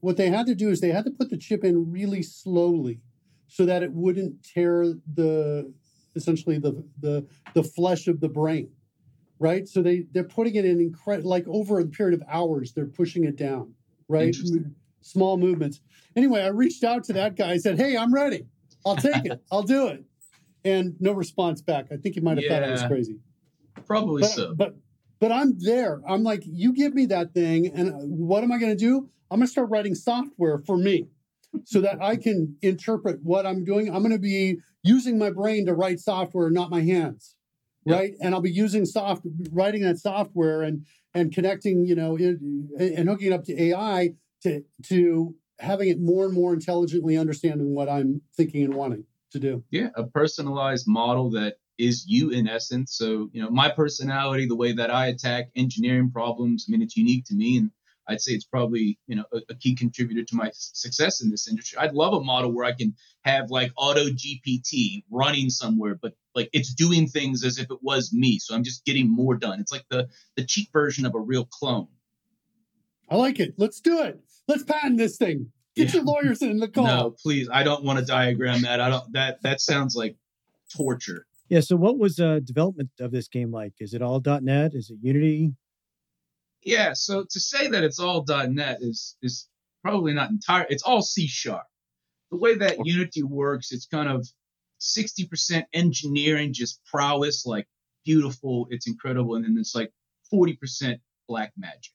[0.00, 3.00] what they had to do is they had to put the chip in really slowly
[3.46, 5.72] so that it wouldn't tear the
[6.16, 8.70] essentially the the the flesh of the brain
[9.40, 9.66] right?
[9.66, 13.24] So they they're putting it in incre- like over a period of hours they're pushing
[13.24, 13.74] it down
[14.07, 14.37] right.
[15.00, 15.80] Small movements
[16.16, 18.46] anyway i reached out to that guy i said hey i'm ready
[18.84, 20.04] i'll take it i'll do it
[20.64, 23.16] and no response back i think he might have thought i was crazy
[23.86, 24.54] Probably but, so.
[24.54, 24.76] but
[25.20, 26.00] but I'm there.
[26.08, 29.08] I'm like, you give me that thing, and uh, what am I going to do?
[29.30, 31.08] I'm going to start writing software for me,
[31.64, 33.88] so that I can interpret what I'm doing.
[33.88, 37.34] I'm going to be using my brain to write software, not my hands,
[37.84, 37.98] Yep.
[37.98, 38.14] right?
[38.20, 42.38] And I'll be using soft writing that software and and connecting, you know, it,
[42.78, 44.10] and hooking it up to AI
[44.42, 49.38] to to having it more and more intelligently understanding what I'm thinking and wanting to
[49.38, 49.64] do.
[49.70, 54.57] yeah a personalized model that is you in essence so you know my personality the
[54.57, 57.70] way that i attack engineering problems i mean it's unique to me and
[58.09, 61.48] i'd say it's probably you know a, a key contributor to my success in this
[61.48, 66.12] industry i'd love a model where i can have like auto gpt running somewhere but
[66.35, 69.61] like it's doing things as if it was me so i'm just getting more done
[69.61, 71.88] it's like the the cheap version of a real clone
[73.11, 73.55] I like it.
[73.59, 74.20] Let's do it.
[74.50, 75.52] Let's patent this thing.
[75.76, 75.94] Get Yeah.
[75.96, 76.84] your lawyers in the call.
[76.84, 80.16] no please i don't want to diagram that i don't that that sounds like
[80.76, 81.60] torture Yeah.
[81.60, 83.74] So, what was uh, development of this game like?
[83.80, 84.74] Is it all .NET?
[84.74, 85.54] Is it Unity?
[86.62, 89.48] Yeah, so to say that it's all .NET is is
[89.82, 90.66] probably not entire.
[90.68, 91.66] It's all C sharp.
[92.30, 94.28] The way that Unity works, it's kind of
[94.80, 97.66] 60% engineering, just prowess, like
[98.04, 99.90] beautiful, it's incredible, and then it's like
[100.32, 101.92] 40% black magic.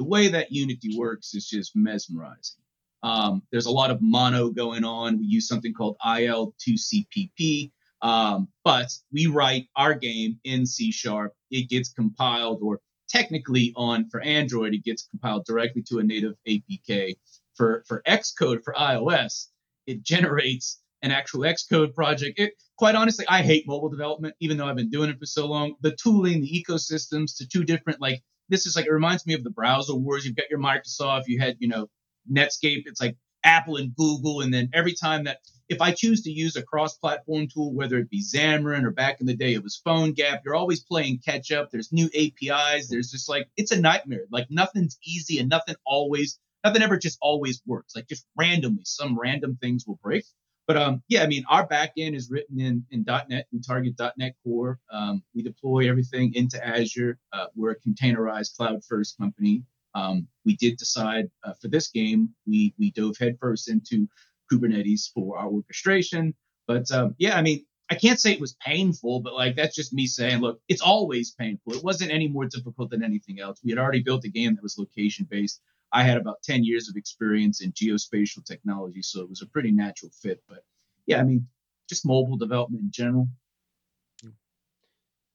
[0.00, 2.62] The way that Unity works is just mesmerizing.
[3.02, 5.18] Um, there's a lot of mono going on.
[5.18, 11.34] We use something called IL2CPP, um, but we write our game in C sharp.
[11.50, 16.32] It gets compiled, or technically on for Android, it gets compiled directly to a native
[16.48, 17.18] APK.
[17.54, 19.48] For for Xcode for iOS,
[19.86, 22.38] it generates an actual Xcode project.
[22.38, 25.46] It, quite honestly, I hate mobile development, even though I've been doing it for so
[25.46, 25.74] long.
[25.82, 29.44] The tooling, the ecosystems, to two different like this is like it reminds me of
[29.44, 30.26] the browser wars.
[30.26, 31.88] You've got your Microsoft, you had you know
[32.30, 32.82] Netscape.
[32.86, 35.38] It's like Apple and Google, and then every time that
[35.70, 39.26] if I choose to use a cross-platform tool, whether it be Xamarin or back in
[39.26, 41.70] the day it was PhoneGap, you're always playing catch up.
[41.70, 42.88] There's new APIs.
[42.88, 44.26] There's just like it's a nightmare.
[44.30, 47.94] Like nothing's easy and nothing always, nothing ever just always works.
[47.94, 50.24] Like just randomly, some random things will break.
[50.70, 53.48] But um, yeah, I mean, our backend is written in in .NET.
[53.52, 54.78] We target .NET Core.
[54.92, 57.18] Um, we deploy everything into Azure.
[57.32, 59.64] Uh, we're a containerized cloud-first company.
[59.96, 64.06] Um, we did decide uh, for this game, we we dove headfirst into
[64.48, 66.34] Kubernetes for our orchestration.
[66.68, 69.92] But um, yeah, I mean, I can't say it was painful, but like that's just
[69.92, 71.74] me saying, look, it's always painful.
[71.74, 73.58] It wasn't any more difficult than anything else.
[73.64, 75.60] We had already built a game that was location based.
[75.92, 79.72] I had about 10 years of experience in geospatial technology, so it was a pretty
[79.72, 80.42] natural fit.
[80.48, 80.64] But
[81.06, 81.46] yeah, I mean,
[81.88, 83.28] just mobile development in general.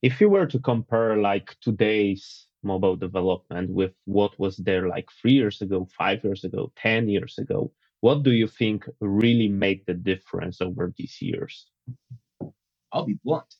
[0.02, 5.34] If you were to compare like today's mobile development with what was there like three
[5.34, 9.94] years ago, five years ago, 10 years ago, what do you think really made the
[9.94, 11.68] difference over these years?
[12.92, 13.56] I'll be blunt.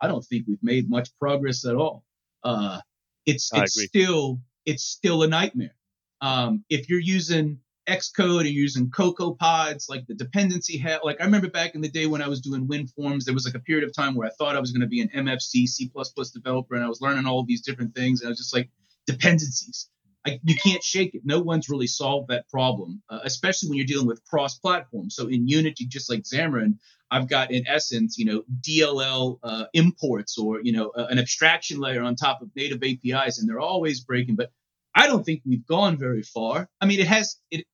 [0.00, 2.04] I don't think we've made much progress at all.
[2.42, 2.80] Uh,
[3.26, 3.86] it's I it's agree.
[3.86, 5.74] still it's still a nightmare.
[6.20, 11.24] Um, if you're using Xcode and using Cocoa Pods, like the dependency ha- like I
[11.24, 13.84] remember back in the day when I was doing WinForms, there was like a period
[13.84, 15.90] of time where I thought I was going to be an MFC C++
[16.32, 18.70] developer, and I was learning all these different things, and I was just like
[19.06, 19.88] dependencies.
[20.26, 21.22] I, you can't shake it.
[21.24, 25.08] No one's really solved that problem, uh, especially when you're dealing with cross-platform.
[25.08, 26.76] So in Unity, just like Xamarin,
[27.10, 31.80] I've got in essence, you know, DLL uh, imports or you know uh, an abstraction
[31.80, 34.36] layer on top of native APIs, and they're always breaking.
[34.36, 34.52] But
[34.94, 36.68] I don't think we've gone very far.
[36.80, 37.36] I mean, it has.
[37.50, 37.64] It.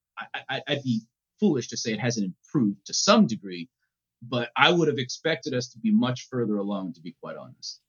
[0.49, 1.03] I, would be
[1.39, 3.69] foolish to say it hasn't improved to some degree,
[4.23, 6.95] but I would have expected us to be much further along.
[6.95, 7.81] To be quite honest.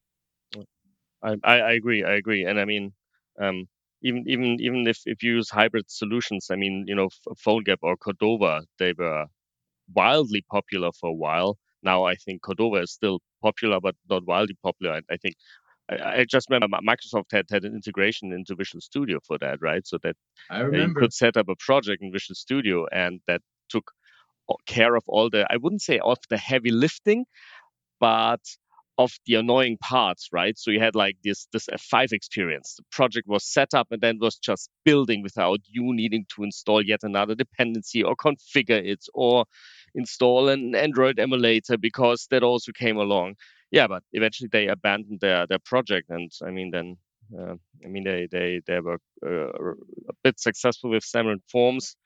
[1.24, 2.04] I, I agree.
[2.04, 2.46] I agree.
[2.46, 2.94] And I mean,
[3.42, 3.68] um,
[4.02, 7.10] even even even if if you use hybrid solutions, I mean, you know,
[7.46, 9.26] PhoneGap or Cordova, they were
[9.94, 11.58] wildly popular for a while.
[11.84, 15.02] Now I think Cordova is still popular, but not wildly popular.
[15.10, 15.36] I think
[15.90, 19.86] I, I, just remember Microsoft had had an integration into Visual Studio for that, right?
[19.88, 20.16] So that
[20.52, 23.92] you could set up a project in Visual Studio, and that took
[24.66, 27.26] care of all the I wouldn't say of the heavy lifting,
[28.00, 28.42] but
[28.98, 30.58] of the annoying parts, right?
[30.58, 32.76] So you had like this this F5 experience.
[32.78, 36.84] The project was set up and then was just building without you needing to install
[36.84, 39.46] yet another dependency or configure it or
[39.94, 43.36] install an Android emulator because that also came along.
[43.72, 46.98] Yeah, but eventually they abandoned their their project, and I mean then.
[47.38, 49.74] Uh, I mean, they they they were uh,
[50.10, 51.98] a bit successful with Xamarin Forms,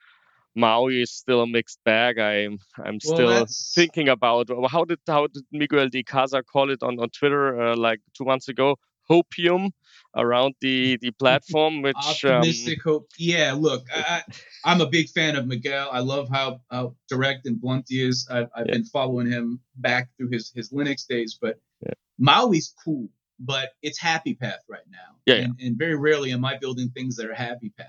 [0.54, 2.18] Maui is still a mixed bag.
[2.18, 6.82] I'm I'm still well, thinking about how did how did Miguel de Icaza call it
[6.82, 8.76] on on Twitter uh, like two months ago?
[9.10, 9.70] Hopium
[10.14, 13.08] around the the platform, which um, optimistic um, hope.
[13.18, 14.22] Yeah, look, I,
[14.64, 15.88] am a big fan of Miguel.
[15.92, 18.28] I love how, how direct and blunt he is.
[18.30, 18.74] I've, I've yeah.
[18.74, 21.94] been following him back through his his Linux days, but yeah.
[22.20, 25.16] Maui's cool, but it's Happy Path right now.
[25.26, 25.66] Yeah, and, yeah.
[25.68, 27.86] and very rarely am I building things that are Happy Path.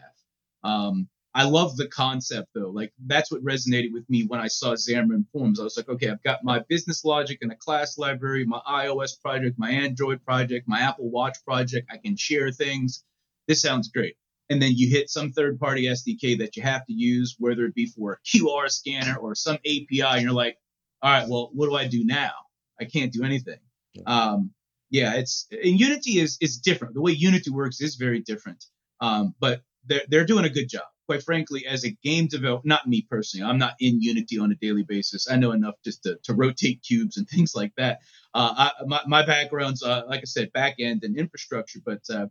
[0.64, 2.70] Um, I love the concept though.
[2.70, 5.60] Like that's what resonated with me when I saw Xamarin Forms.
[5.60, 9.20] I was like, okay, I've got my business logic in a class library, my iOS
[9.20, 11.90] project, my Android project, my Apple Watch project.
[11.92, 13.04] I can share things.
[13.48, 14.16] This sounds great.
[14.50, 17.74] And then you hit some third party SDK that you have to use, whether it
[17.74, 20.02] be for a QR scanner or some API.
[20.02, 20.58] And you're like,
[21.02, 22.34] all right, well, what do I do now?
[22.80, 23.60] I can't do anything.
[24.06, 24.52] Um,
[24.92, 26.94] yeah, it's and Unity is is different.
[26.94, 28.64] The way Unity works is very different.
[29.02, 32.88] Um, but they're they're doing a good job quite frankly, as a game developer, not
[32.88, 35.30] me personally, I'm not in Unity on a daily basis.
[35.30, 38.00] I know enough just to, to rotate cubes and things like that.
[38.34, 42.28] Uh, I, my, my background's, uh, like I said, back end and infrastructure, but uh,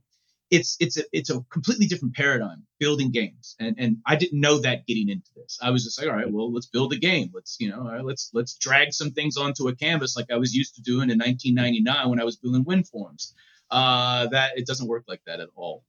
[0.52, 4.58] it's it's a it's a completely different paradigm building games, and and I didn't know
[4.58, 5.58] that getting into this.
[5.62, 7.30] I was just like, all right, well, let's build a game.
[7.32, 10.74] Let's you know, let's let's drag some things onto a canvas like I was used
[10.74, 13.32] to doing in 1999 when I was building WinForms.
[13.70, 15.84] Uh, that it doesn't work like that at all.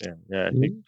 [0.00, 0.46] Yeah, yeah.
[0.46, 0.80] I think mm-hmm.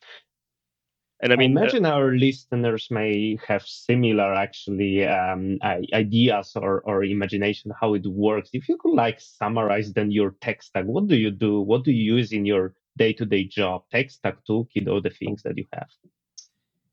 [1.20, 6.52] And I mean, I uh, imagine uh, our listeners may have similar actually um, ideas
[6.54, 8.50] or, or imagination how it works.
[8.52, 11.60] If you could like summarize then your tech stack, what do you do?
[11.60, 13.84] What do you use in your day to day job?
[13.90, 15.88] Tech stack, toolkit, all the things that you have.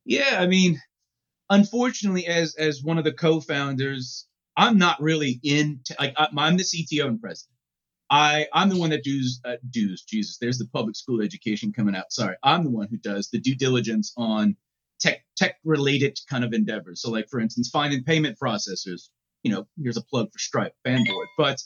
[0.05, 0.81] Yeah, I mean,
[1.49, 7.05] unfortunately, as as one of the co-founders, I'm not really in like I'm the CTO
[7.05, 7.54] and president.
[8.09, 10.37] I I'm the one that does uh, does Jesus.
[10.37, 12.11] There's the public school education coming out.
[12.11, 14.55] Sorry, I'm the one who does the due diligence on
[14.99, 17.01] tech tech related kind of endeavors.
[17.01, 19.09] So, like for instance, finding payment processors.
[19.43, 21.27] You know, here's a plug for Stripe, Fanboard.
[21.37, 21.61] But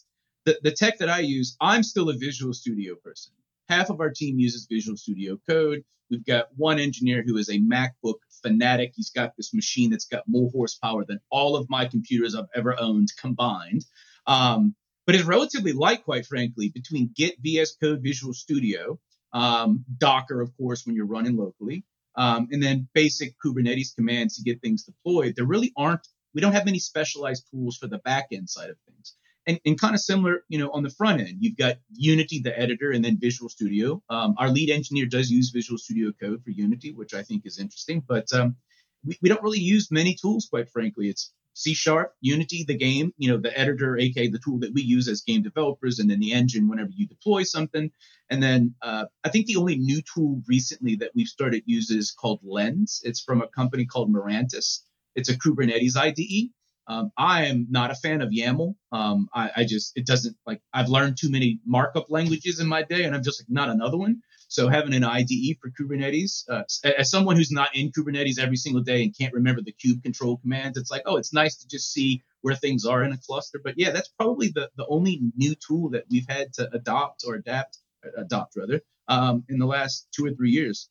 [0.46, 3.34] the the tech that I use, I'm still a Visual Studio person.
[3.68, 5.84] Half of our team uses Visual Studio Code.
[6.10, 8.94] We've got one engineer who is a MacBook fanatic.
[8.96, 12.80] He's got this machine that's got more horsepower than all of my computers I've ever
[12.80, 13.86] owned combined.
[14.26, 14.76] Um,
[15.10, 19.00] but it's relatively light, quite frankly, between Git, VS Code, Visual Studio,
[19.34, 21.84] um, Docker, of course, when you're running locally,
[22.16, 25.34] um, and then basic Kubernetes commands to get things deployed.
[25.36, 28.78] There really aren't, we don't have many specialized tools for the back end side of
[28.88, 29.16] things.
[29.48, 32.56] And, and kind of similar, you know, on the front end, you've got Unity, the
[32.56, 34.04] editor, and then Visual Studio.
[34.12, 37.58] Um, our lead engineer does use Visual Studio Code for Unity, which I think is
[37.58, 38.58] interesting, but um,
[39.04, 41.10] we, we don't really use many tools, quite frankly.
[41.10, 44.82] It's C Sharp, Unity, the game, you know, the editor, aka the tool that we
[44.82, 47.92] use as game developers, and then the engine whenever you deploy something.
[48.30, 52.12] And then uh, I think the only new tool recently that we've started use is
[52.12, 53.02] called Lens.
[53.04, 54.84] It's from a company called Mirantis.
[55.16, 56.52] It's a Kubernetes IDE.
[56.88, 58.74] Um, I am not a fan of YAML.
[58.94, 62.84] Um, I, I, just it doesn't like I've learned too many markup languages in my
[62.84, 64.22] day, and I'm just like not another one.
[64.50, 66.64] So having an IDE for Kubernetes, uh,
[66.98, 70.38] as someone who's not in Kubernetes every single day and can't remember the kube control
[70.38, 73.62] commands, it's like, oh, it's nice to just see where things are in a cluster.
[73.64, 77.36] But yeah, that's probably the, the only new tool that we've had to adopt or
[77.36, 77.78] adapt,
[78.18, 80.90] adopt rather, um, in the last two or three years.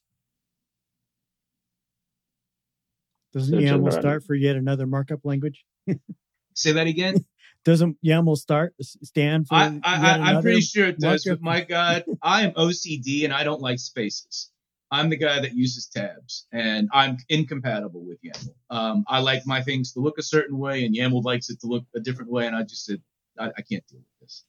[3.32, 5.64] Doesn't YAML start for yet another markup language?
[6.58, 7.24] Say that again.
[7.64, 9.54] Doesn't YAML start stand for?
[9.54, 11.24] I, I, am pretty sure it does.
[11.24, 14.50] But my God, I am OCD and I don't like spaces.
[14.90, 18.54] I'm the guy that uses tabs, and I'm incompatible with YAML.
[18.70, 21.66] Um, I like my things to look a certain way, and YAML likes it to
[21.66, 23.02] look a different way, and I just said
[23.38, 24.44] I, I can't deal with this.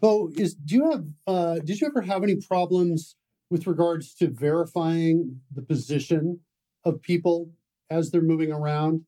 [0.00, 1.06] Beau, is do you have?
[1.26, 3.16] Uh, did you ever have any problems
[3.50, 6.40] with regards to verifying the position
[6.84, 7.50] of people
[7.90, 9.02] as they're moving around?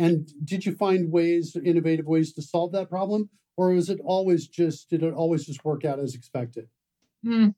[0.00, 3.28] And did you find ways, innovative ways to solve that problem?
[3.58, 6.68] Or was it always just, did it always just work out as expected?
[7.22, 7.48] Hmm.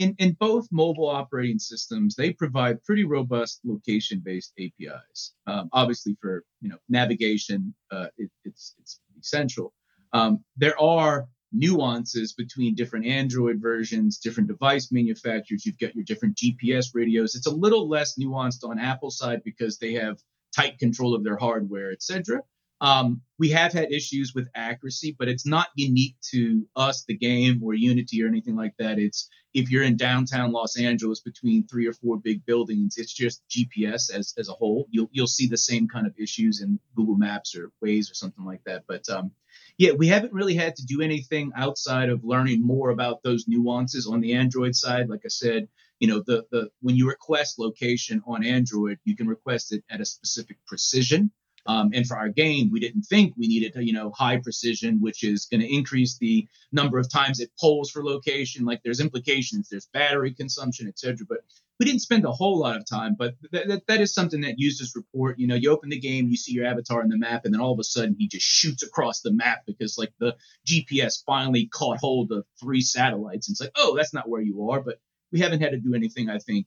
[0.00, 5.34] In, in both mobile operating systems, they provide pretty robust location-based APIs.
[5.46, 9.72] Um, obviously, for you know navigation, uh, it, it's it's essential.
[10.12, 15.66] Um, there are nuances between different Android versions, different device manufacturers.
[15.66, 17.34] You've got your different GPS radios.
[17.34, 20.18] It's a little less nuanced on Apple side because they have
[20.54, 22.42] tight control of their hardware, etc.
[22.80, 27.60] Um, we have had issues with accuracy, but it's not unique to us, the game,
[27.62, 28.98] or Unity or anything like that.
[28.98, 33.42] It's if you're in downtown Los Angeles between three or four big buildings, it's just
[33.48, 34.86] GPS as, as a whole.
[34.90, 38.44] You'll you'll see the same kind of issues in Google Maps or Waze or something
[38.44, 38.84] like that.
[38.86, 39.32] But um,
[39.76, 44.06] yeah, we haven't really had to do anything outside of learning more about those nuances
[44.06, 45.08] on the Android side.
[45.08, 45.68] Like I said,
[46.00, 50.00] you know, the the when you request location on Android, you can request it at
[50.00, 51.30] a specific precision.
[51.66, 55.22] Um, and for our game, we didn't think we needed, you know, high precision, which
[55.22, 58.64] is going to increase the number of times it polls for location.
[58.64, 61.26] Like there's implications, there's battery consumption, etc.
[61.28, 61.40] But
[61.78, 63.16] we didn't spend a whole lot of time.
[63.18, 65.38] But th- th- that is something that users report.
[65.38, 67.60] You know, you open the game, you see your avatar in the map, and then
[67.60, 70.36] all of a sudden he just shoots across the map because like the
[70.66, 73.48] GPS finally caught hold of three satellites.
[73.48, 74.80] And it's like, oh, that's not where you are.
[74.80, 75.00] But
[75.32, 76.66] we haven't had to do anything, I think,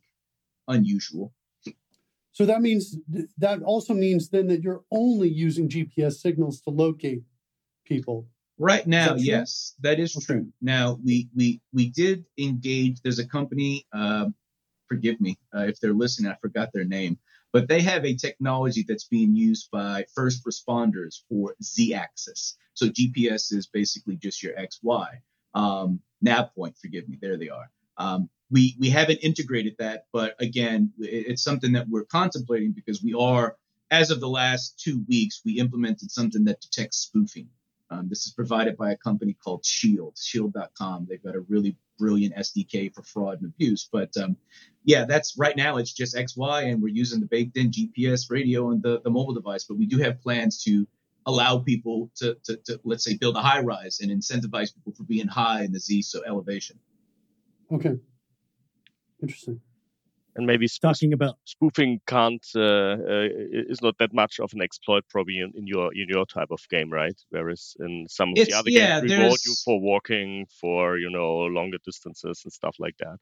[0.67, 1.33] unusual.
[2.33, 2.95] So that means
[3.37, 7.23] that also means then that you're only using GPS signals to locate
[7.85, 8.27] people.
[8.57, 10.25] Right now, that yes, that is okay.
[10.25, 10.47] true.
[10.61, 13.01] Now we we we did engage.
[13.01, 13.85] There's a company.
[13.91, 14.27] Uh,
[14.87, 16.31] forgive me uh, if they're listening.
[16.31, 17.17] I forgot their name,
[17.51, 22.57] but they have a technology that's being used by first responders for Z-axis.
[22.73, 25.07] So GPS is basically just your X Y.
[25.53, 26.77] Um, nav point.
[26.77, 27.17] Forgive me.
[27.21, 27.69] There they are.
[27.97, 33.13] Um, we we haven't integrated that, but again, it's something that we're contemplating because we
[33.13, 33.55] are,
[33.89, 37.47] as of the last two weeks, we implemented something that detects spoofing.
[37.89, 41.07] Um, this is provided by a company called Shield, Shield.com.
[41.09, 43.87] They've got a really brilliant SDK for fraud and abuse.
[43.91, 44.37] But um,
[44.83, 48.81] yeah, that's right now it's just XY, and we're using the baked-in GPS radio on
[48.81, 49.63] the, the mobile device.
[49.63, 50.87] But we do have plans to
[51.25, 55.03] allow people to, to, to let's say build a high rise and incentivize people for
[55.03, 56.79] being high in the Z, so elevation.
[57.71, 57.97] Okay.
[59.21, 59.61] Interesting.
[60.35, 64.61] And maybe sp- talking about spoofing can't uh, uh, is not that much of an
[64.61, 67.19] exploit probably in, in, your in your type of game, right?
[67.29, 71.09] Whereas in some of it's, the other yeah, games reward you for walking for you
[71.09, 73.17] know longer distances and stuff like that.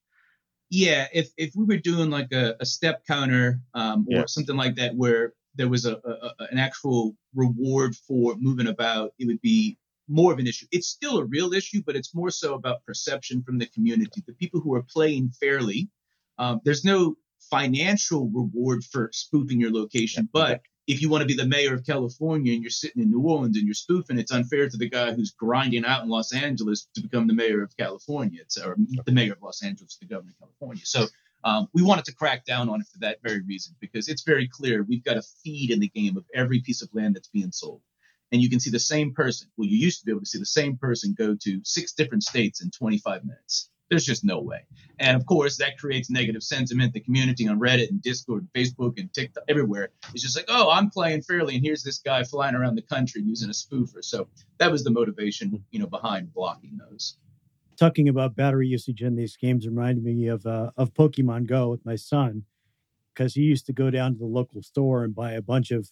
[0.69, 4.25] Yeah, if if we were doing like a, a step counter um, or yeah.
[4.27, 9.25] something like that, where there was a, a, an actual reward for moving about, it
[9.25, 9.79] would be
[10.09, 10.65] more of an issue.
[10.71, 14.23] It's still a real issue, but it's more so about perception from the community.
[14.25, 15.89] The people who are playing fairly,
[16.37, 17.15] um, there's no
[17.51, 21.85] financial reward for spoofing your location, but if you want to be the mayor of
[21.85, 25.13] California and you're sitting in New Orleans and you're spoofing, it's unfair to the guy
[25.13, 28.41] who's grinding out in Los Angeles to become the mayor of California.
[28.41, 30.81] It's or the mayor of Los Angeles, the governor of California.
[30.85, 31.05] So
[31.43, 34.47] um, we wanted to crack down on it for that very reason because it's very
[34.47, 37.51] clear we've got a feed in the game of every piece of land that's being
[37.51, 37.81] sold
[38.31, 39.49] and you can see the same person.
[39.57, 42.23] Well, you used to be able to see the same person go to six different
[42.23, 43.69] states in 25 minutes.
[43.89, 44.65] There's just no way.
[44.99, 46.93] And of course, that creates negative sentiment.
[46.93, 50.69] The community on Reddit and Discord and Facebook and TikTok, everywhere, is just like, oh,
[50.69, 54.03] I'm playing fairly, and here's this guy flying around the country using a spoofer.
[54.03, 54.27] So
[54.59, 57.17] that was the motivation, you know, behind blocking those.
[57.77, 61.83] Talking about battery usage in these games reminded me of uh, of Pokemon Go with
[61.85, 62.43] my son,
[63.13, 65.89] because he used to go down to the local store and buy a bunch of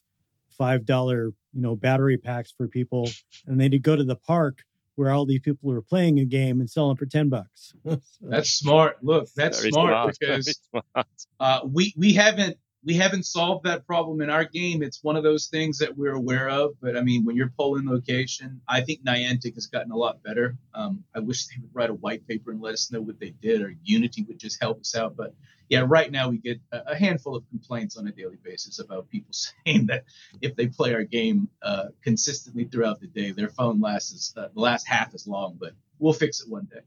[0.57, 3.09] five dollar you know battery packs for people
[3.45, 4.63] and they'd go to the park
[4.95, 7.99] where all these people were playing a game and selling for 10 bucks so.
[8.21, 11.07] that's smart look that's smart, smart, because smart.
[11.39, 14.81] Uh, we we haven't we haven't solved that problem in our game.
[14.81, 16.71] It's one of those things that we're aware of.
[16.81, 20.57] But I mean, when you're polling location, I think Niantic has gotten a lot better.
[20.73, 23.31] Um, I wish they would write a white paper and let us know what they
[23.31, 25.17] did, or Unity would just help us out.
[25.17, 25.33] But
[25.69, 29.33] yeah, right now we get a handful of complaints on a daily basis about people
[29.65, 30.05] saying that
[30.41, 34.61] if they play our game uh, consistently throughout the day, their phone lasts uh, the
[34.61, 35.57] last half as long.
[35.59, 36.81] But we'll fix it one day.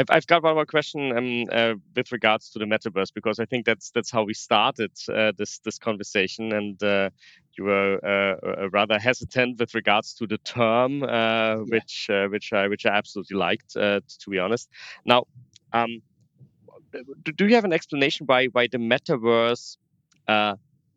[0.00, 3.44] I've, I've got one more question um, uh, with regards to the metaverse because I
[3.44, 7.10] think that's that's how we started uh, this this conversation, and uh,
[7.58, 11.54] you were uh, rather hesitant with regards to the term, uh, yeah.
[11.56, 14.70] which uh, which I which I absolutely liked, to be honest.
[15.04, 15.24] Now,
[15.74, 16.00] um,
[17.22, 19.76] do you have an explanation why why the metaverse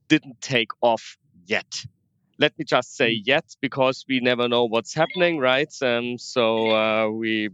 [0.08, 1.86] didn't take off yet?
[2.40, 3.22] Let me just say mm.
[3.26, 5.74] yet because we never know what's happening, right?
[5.82, 7.50] Um, so uh, we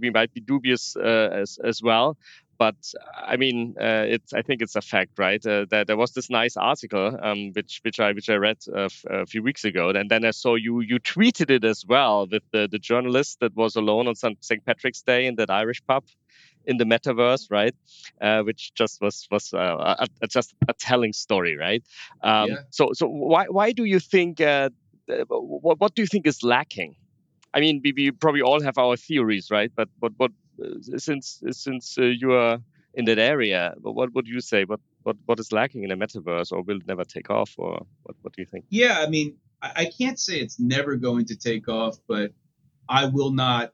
[0.00, 2.16] we might be dubious uh, as as well.
[2.58, 2.94] but
[3.32, 5.44] I mean, uh, it's I think it's a fact, right?
[5.44, 8.88] Uh, that there was this nice article um, which which I which I read uh,
[9.10, 12.44] a few weeks ago, and then I saw you you tweeted it as well with
[12.52, 14.64] the the journalist that was alone on St.
[14.64, 16.04] Patrick's Day in that Irish pub
[16.66, 17.74] in the metaverse, right?
[18.20, 21.82] Uh, which just was was uh, a, a, just a telling story, right?
[22.22, 22.56] Um, yeah.
[22.70, 24.70] So so why why do you think uh,
[25.28, 26.96] what what do you think is lacking?
[27.54, 29.70] I mean, we, we probably all have our theories, right?
[29.74, 30.32] But but what
[30.62, 32.58] uh, since since uh, you are
[32.94, 34.64] in that area, what would you say?
[34.64, 37.86] What what what is lacking in a metaverse, or will it never take off, or
[38.02, 38.64] what what do you think?
[38.70, 42.32] Yeah, I mean, I can't say it's never going to take off, but
[42.88, 43.72] I will not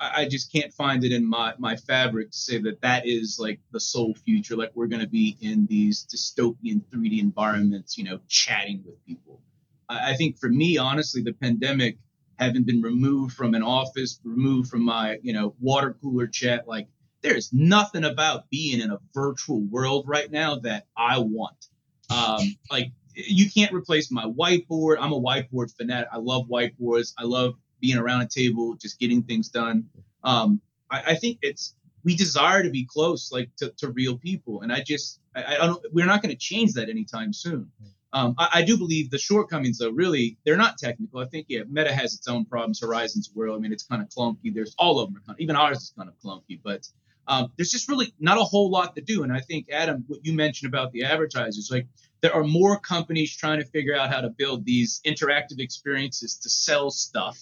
[0.00, 3.60] I just can't find it in my, my fabric to say that that is like
[3.70, 4.56] the sole future.
[4.56, 9.42] Like we're going to be in these dystopian 3D environments, you know, chatting with people.
[9.90, 11.98] I, I think for me, honestly, the pandemic,
[12.38, 16.88] having been removed from an office, removed from my, you know, water cooler chat, like
[17.20, 21.66] there's nothing about being in a virtual world right now that I want.
[22.08, 24.96] Um, like you can't replace my whiteboard.
[24.98, 26.08] I'm a whiteboard fanatic.
[26.10, 27.12] I love whiteboards.
[27.18, 29.86] I love being around a table, just getting things done.
[30.24, 30.60] Um,
[30.90, 31.74] I, I, think it's
[32.04, 35.66] we desire to be close, like to, to real people, and I just I, I
[35.66, 35.82] don't.
[35.92, 37.70] We're not going to change that anytime soon.
[38.12, 41.20] Um, I, I, do believe the shortcomings, though, really, they're not technical.
[41.20, 42.80] I think, yeah, Meta has its own problems.
[42.80, 44.52] Horizon's world, I mean, it's kind of clunky.
[44.52, 46.88] There's all of them are kind of, even ours is kind of clunky, but
[47.28, 49.22] um, there's just really not a whole lot to do.
[49.22, 51.86] And I think, Adam, what you mentioned about the advertisers, like
[52.20, 56.50] there are more companies trying to figure out how to build these interactive experiences to
[56.50, 57.38] sell stuff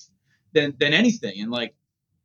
[0.52, 1.40] than than anything.
[1.40, 1.74] And like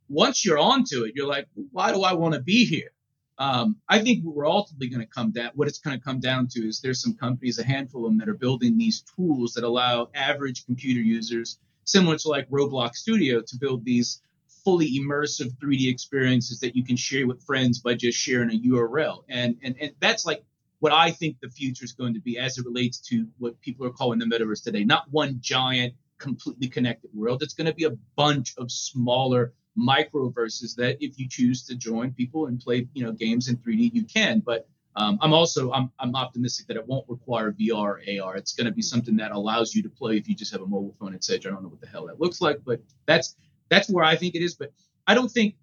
[0.08, 2.90] once you're onto it, you're like, why do I want to be here?
[3.36, 6.46] Um, I think we're ultimately going to come down, what it's going to come down
[6.52, 9.64] to is there's some companies, a handful of them that are building these tools that
[9.64, 14.20] allow average computer users, similar to like Roblox Studio, to build these
[14.64, 19.24] fully immersive 3D experiences that you can share with friends by just sharing a URL.
[19.28, 20.44] And, and, and that's like
[20.78, 23.84] what I think the future is going to be as it relates to what people
[23.84, 24.84] are calling the metaverse today.
[24.84, 25.94] Not one giant
[26.24, 27.42] completely connected world.
[27.42, 32.12] It's going to be a bunch of smaller microverses that if you choose to join
[32.12, 34.40] people and play, you know, games in 3D, you can.
[34.40, 34.66] But
[34.96, 38.36] um, I'm also I'm, I'm optimistic that it won't require VR AR.
[38.36, 40.66] It's going to be something that allows you to play if you just have a
[40.66, 41.50] mobile phone, etc.
[41.50, 43.36] I don't know what the hell that looks like, but that's
[43.68, 44.54] that's where I think it is.
[44.54, 44.72] But
[45.06, 45.56] I don't think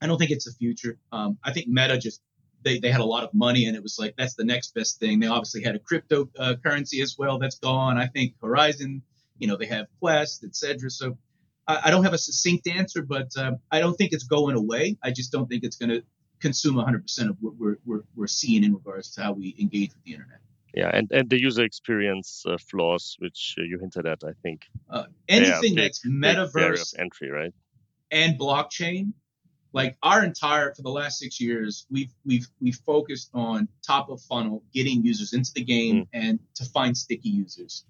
[0.00, 0.98] I don't think it's the future.
[1.10, 2.22] Um, I think Meta just
[2.64, 5.00] they, they had a lot of money and it was like that's the next best
[5.00, 5.18] thing.
[5.20, 7.98] They obviously had a cryptocurrency uh, as well that's gone.
[7.98, 9.02] I think Horizon
[9.42, 10.88] you know, they have Quest, etc.
[10.88, 11.18] So
[11.66, 14.96] I, I, don't have a succinct answer, but uh, I don't think it's going away.
[15.02, 16.04] I just don't think it's going to
[16.38, 20.04] consume 100% of what we're, we're, we're seeing in regards to how we engage with
[20.04, 20.38] the internet.
[20.74, 24.62] Yeah, and, and the user experience uh, flaws, which uh, you hinted at, I think.
[24.88, 27.52] Uh, anything big, that's metaverse entry, right?
[28.12, 29.12] And blockchain,
[29.72, 34.20] like our entire for the last six years, we've we've we've focused on top of
[34.22, 36.08] funnel, getting users into the game, mm.
[36.12, 37.84] and to find sticky users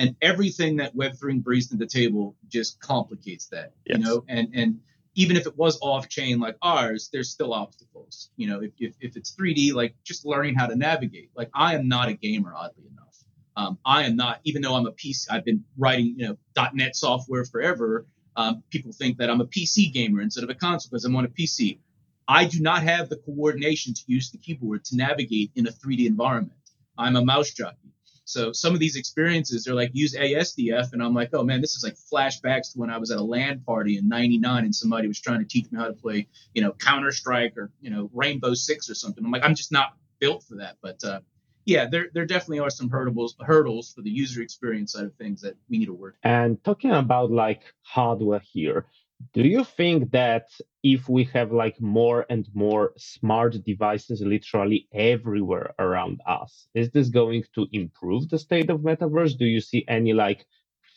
[0.00, 3.98] and everything that Web3 brings to the table just complicates that, yes.
[3.98, 4.80] you know, and, and
[5.14, 8.94] even if it was off chain like ours, there's still obstacles, you know, if, if,
[9.00, 12.54] if it's 3D, like just learning how to navigate, like I am not a gamer,
[12.56, 13.16] oddly enough.
[13.56, 16.96] Um, I am not, even though I'm a PC, I've been writing, you know, .NET
[16.96, 18.06] software forever.
[18.36, 21.26] Um, people think that I'm a PC gamer instead of a console because I'm on
[21.26, 21.78] a PC.
[22.26, 26.06] I do not have the coordination to use the keyboard to navigate in a 3D
[26.06, 26.56] environment.
[26.96, 27.92] I'm a mouse jockey.
[28.30, 31.74] So some of these experiences they're like use ASDF, and I'm like, oh man, this
[31.74, 35.08] is like flashbacks to when I was at a LAN party in '99, and somebody
[35.08, 38.10] was trying to teach me how to play, you know, Counter Strike or you know
[38.14, 39.24] Rainbow Six or something.
[39.24, 40.76] I'm like, I'm just not built for that.
[40.80, 41.20] But uh,
[41.64, 45.42] yeah, there there definitely are some hurdles hurdles for the user experience side of things
[45.42, 46.16] that we need to work.
[46.22, 48.86] And talking about like hardware here,
[49.32, 50.48] do you think that
[50.82, 57.08] if we have like more and more smart devices literally everywhere around us is this
[57.08, 59.36] going to improve the state of metaverse?
[59.36, 60.46] Do you see any like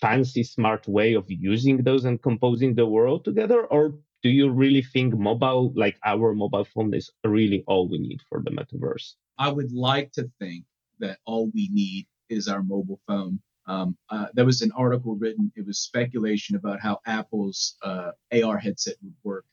[0.02, 3.66] fancy smart way of using those and composing the world together?
[3.66, 8.22] Or do you really think mobile like our mobile phone is really all we need
[8.30, 9.16] for the metaverse?
[9.38, 10.66] I would like to think
[11.00, 15.51] that all we need is our mobile phone um, uh, there was an article written.
[15.55, 19.45] It was speculation about how Apple's uh, AR headset would work.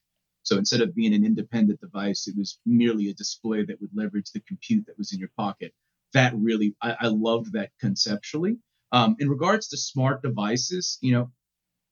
[0.43, 4.31] So instead of being an independent device, it was merely a display that would leverage
[4.33, 5.73] the compute that was in your pocket.
[6.13, 8.57] That really, I, I loved that conceptually.
[8.93, 11.31] Um, in regards to smart devices, you know,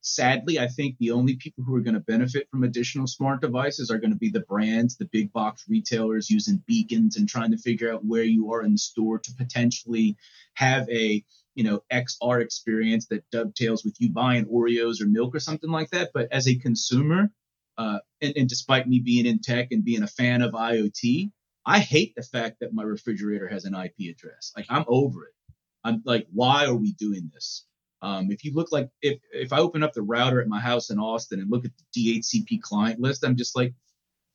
[0.01, 3.91] sadly, I think the only people who are going to benefit from additional smart devices
[3.91, 7.59] are going to be the brands, the big box retailers using beacons and trying to
[7.59, 10.17] figure out where you are in the store to potentially
[10.55, 11.25] have a
[11.59, 15.91] you know XR experience that dovetails with you buying Oreos or milk or something like
[15.91, 16.11] that.
[16.15, 17.33] But as a consumer,
[17.77, 21.33] uh, and, and despite me being in tech and being a fan of IoT,
[21.67, 24.53] I hate the fact that my refrigerator has an IP address.
[24.57, 25.35] Like I'm over it.
[25.83, 27.67] I'm like, why are we doing this?
[28.03, 30.91] Um, if you look like if if I open up the router at my house
[30.91, 33.75] in Austin and look at the DHCP client list, I'm just like,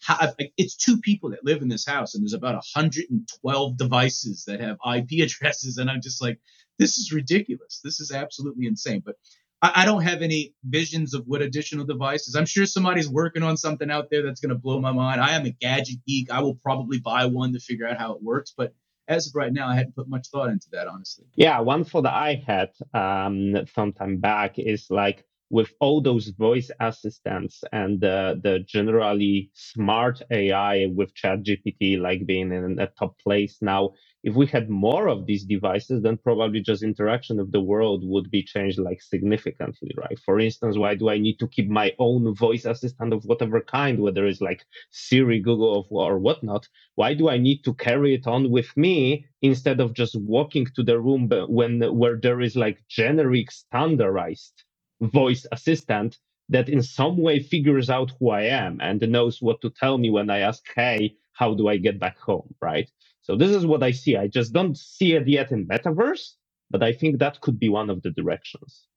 [0.05, 4.59] how, it's two people that live in this house, and there's about 112 devices that
[4.59, 6.39] have IP addresses, and I'm just like,
[6.79, 7.81] this is ridiculous.
[7.83, 9.01] This is absolutely insane.
[9.05, 9.15] But
[9.61, 12.35] I, I don't have any visions of what additional devices.
[12.35, 15.21] I'm sure somebody's working on something out there that's going to blow my mind.
[15.21, 16.31] I am a gadget geek.
[16.31, 18.73] I will probably buy one to figure out how it works, but
[19.07, 21.25] as of right now, I hadn't put much thought into that, honestly.
[21.35, 26.71] Yeah, one thought I had um, some time back is like with all those voice
[26.79, 33.59] assistants and the, the generally smart AI with ChatGPT like being in a top place
[33.61, 33.91] now,
[34.23, 38.31] if we had more of these devices, then probably just interaction of the world would
[38.31, 40.17] be changed like significantly, right?
[40.25, 43.99] For instance, why do I need to keep my own voice assistant of whatever kind,
[43.99, 46.67] whether it's like Siri, Google, or whatnot?
[46.95, 50.81] Why do I need to carry it on with me instead of just walking to
[50.83, 54.63] the room when where there is like generic standardized
[55.01, 56.17] voice assistant
[56.49, 60.09] that in some way figures out who I am and knows what to tell me
[60.09, 62.53] when I ask, Hey, how do I get back home?
[62.61, 62.89] Right.
[63.21, 64.17] So this is what I see.
[64.17, 66.33] I just don't see it yet in metaverse,
[66.69, 68.87] but I think that could be one of the directions.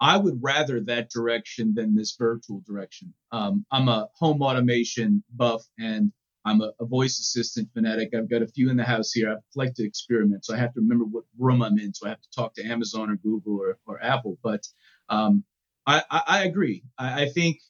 [0.00, 3.14] I would rather that direction than this virtual direction.
[3.30, 6.12] Um, I'm a home automation buff and
[6.44, 8.10] I'm a, a, voice assistant fanatic.
[8.14, 9.30] I've got a few in the house here.
[9.30, 11.94] I like to experiment, so I have to remember what room I'm in.
[11.94, 14.38] So I have to talk to Amazon or Google or, or Apple.
[14.42, 14.66] But
[15.08, 15.44] um,
[15.86, 16.84] I, I, I, agree.
[16.98, 17.60] I, I think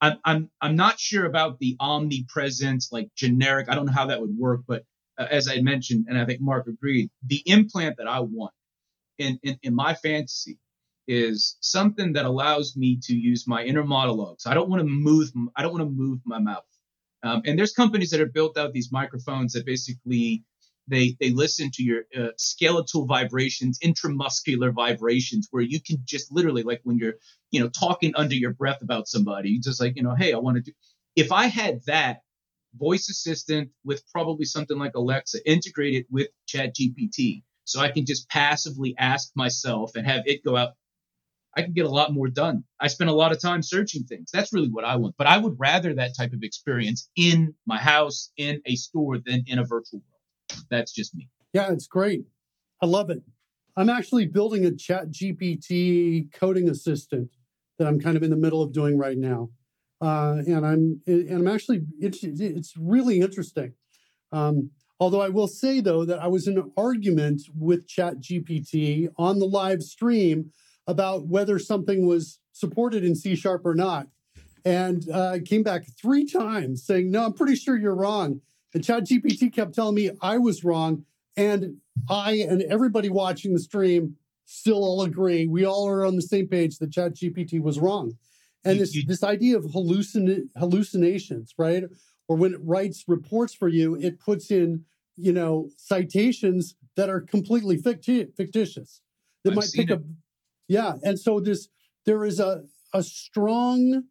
[0.00, 3.68] I'm, I'm I'm not sure about the omnipresent, like generic.
[3.68, 4.84] I don't know how that would work, but
[5.18, 8.52] uh, as I mentioned, and I think Mark agreed, the implant that I want
[9.18, 10.58] in, in, in my fantasy
[11.08, 14.46] is something that allows me to use my inner monologues.
[14.46, 15.30] I don't want to move.
[15.56, 16.64] I don't want to move my mouth.
[17.22, 20.44] Um, and there's companies that have built out these microphones that basically
[20.88, 26.62] they they listen to your uh, skeletal vibrations, intramuscular vibrations, where you can just literally
[26.62, 27.14] like when you're
[27.50, 30.56] you know talking under your breath about somebody, just like you know, hey, I want
[30.56, 30.72] to do.
[31.16, 32.20] If I had that
[32.74, 38.94] voice assistant with probably something like Alexa integrated with ChatGPT, so I can just passively
[38.98, 40.74] ask myself and have it go out.
[41.56, 42.64] I can get a lot more done.
[42.80, 44.30] I spend a lot of time searching things.
[44.32, 45.14] That's really what I want.
[45.18, 49.44] But I would rather that type of experience in my house, in a store, than
[49.46, 50.64] in a virtual world.
[50.70, 51.28] That's just me.
[51.52, 52.24] Yeah, it's great.
[52.82, 53.22] I love it.
[53.76, 57.30] I'm actually building a chat GPT coding assistant
[57.78, 59.50] that I'm kind of in the middle of doing right now
[60.00, 63.72] uh, and I'm and I'm actually it's it's really interesting.
[64.32, 64.70] Um,
[65.00, 69.38] although I will say though that I was in an argument with Chat GPT on
[69.38, 70.52] the live stream
[70.88, 74.08] about whether something was supported in C sharp or not,
[74.64, 78.40] and uh, came back three times saying no, I'm pretty sure you're wrong.
[78.74, 81.04] And Chat GPT kept telling me I was wrong,
[81.36, 81.76] and
[82.10, 84.16] I and everybody watching the stream
[84.46, 85.46] still all agree.
[85.46, 88.16] We all are on the same page that Chat GPT was wrong.
[88.64, 91.84] And this, this idea of hallucin- hallucinations, right?
[92.26, 94.84] Or when it writes reports for you, it puts in,
[95.16, 99.00] you know, citations that are completely ficti- fictitious.
[99.44, 100.00] That I've might pick up,
[100.68, 100.94] yeah.
[101.02, 101.68] And so this,
[102.06, 102.64] there is a
[102.94, 104.04] a strong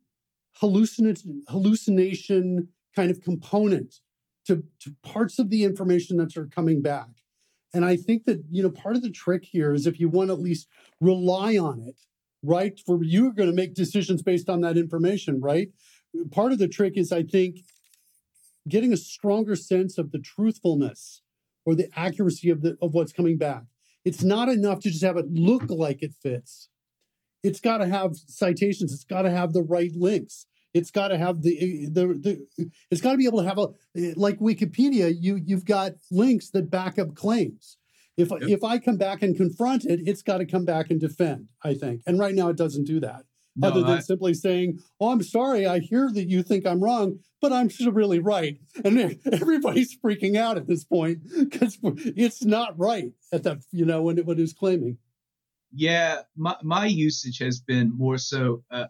[0.57, 3.95] hallucination hallucination kind of component
[4.45, 7.09] to, to parts of the information that are coming back.
[7.73, 10.29] And I think that, you know, part of the trick here is if you want
[10.29, 10.67] to at least
[11.01, 11.95] rely on it
[12.43, 12.79] right?
[12.85, 15.69] For you're going to make decisions based on that information, right?
[16.31, 17.57] Part of the trick is, I think,
[18.67, 21.21] getting a stronger sense of the truthfulness
[21.65, 23.63] or the accuracy of the of what's coming back.
[24.07, 26.69] It's not enough to just have it look like it fits.
[27.43, 28.93] It's got to have citations.
[28.93, 30.45] It's got to have the right links.
[30.73, 33.67] It's got to have the the, the it's got to be able to have a
[34.15, 35.13] like Wikipedia.
[35.13, 37.77] You you've got links that back up claims.
[38.15, 38.43] If yep.
[38.43, 41.49] if I come back and confront it, it's got to come back and defend.
[41.61, 43.23] I think, and right now it doesn't do that.
[43.57, 45.65] No, other than I, simply saying, "Oh, I'm sorry.
[45.65, 50.57] I hear that you think I'm wrong, but I'm really right." And everybody's freaking out
[50.57, 54.53] at this point because it's not right at that you know when it, what it's
[54.53, 54.97] claiming.
[55.73, 58.63] Yeah, my my usage has been more so.
[58.69, 58.87] Uh,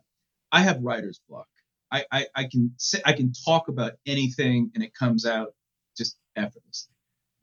[0.51, 1.47] I have writer's block.
[1.91, 5.53] I, I I can say, I can talk about anything and it comes out
[5.97, 6.93] just effortlessly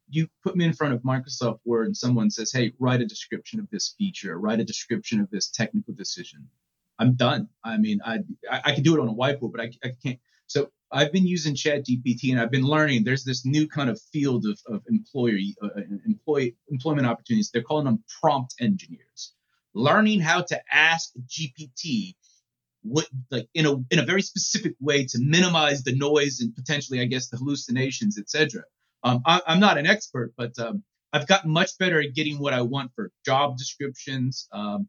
[0.09, 3.61] you put me in front of Microsoft Word and someone says, Hey, write a description
[3.61, 6.49] of this feature, write a description of this technical decision.
[6.99, 7.49] I'm done.
[7.65, 8.21] I mean, I,
[8.51, 10.19] I, can do it on a whiteboard, but I, I can't.
[10.47, 14.01] So I've been using Chat GPT and I've been learning there's this new kind of
[14.13, 15.69] field of, of employer, uh,
[16.07, 17.51] employee, employment opportunities.
[17.53, 19.35] They're calling them prompt engineers,
[19.75, 22.15] learning how to ask GPT
[22.83, 27.01] what, like in a, in a very specific way to minimize the noise and potentially,
[27.01, 28.63] I guess, the hallucinations, etc
[29.03, 32.53] Um, I, am not an expert, but um, I've gotten much better at getting what
[32.53, 34.49] I want for job descriptions.
[34.53, 34.89] Um,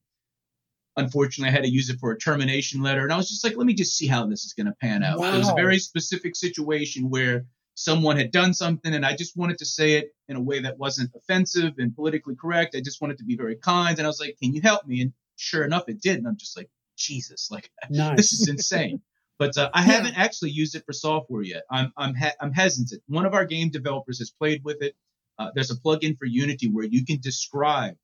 [0.98, 3.58] unfortunately, I had to use it for a termination letter, and I was just like,
[3.58, 5.20] let me just see how this is going to pan out.
[5.20, 5.34] Wow.
[5.34, 9.58] It was a very specific situation where someone had done something, and I just wanted
[9.60, 12.76] to say it in a way that wasn't offensive and politically correct.
[12.76, 15.02] I just wanted to be very kind, and I was like, can you help me?
[15.02, 18.18] And sure enough, it did, and I'm just like, Jesus, like nice.
[18.18, 19.02] this is insane.
[19.38, 19.92] But uh, I yeah.
[19.92, 21.64] haven't actually used it for software yet.
[21.70, 23.04] I'm I'm ha- I'm hesitant.
[23.08, 24.96] One of our game developers has played with it.
[25.38, 27.96] Uh, there's a plugin for Unity where you can describe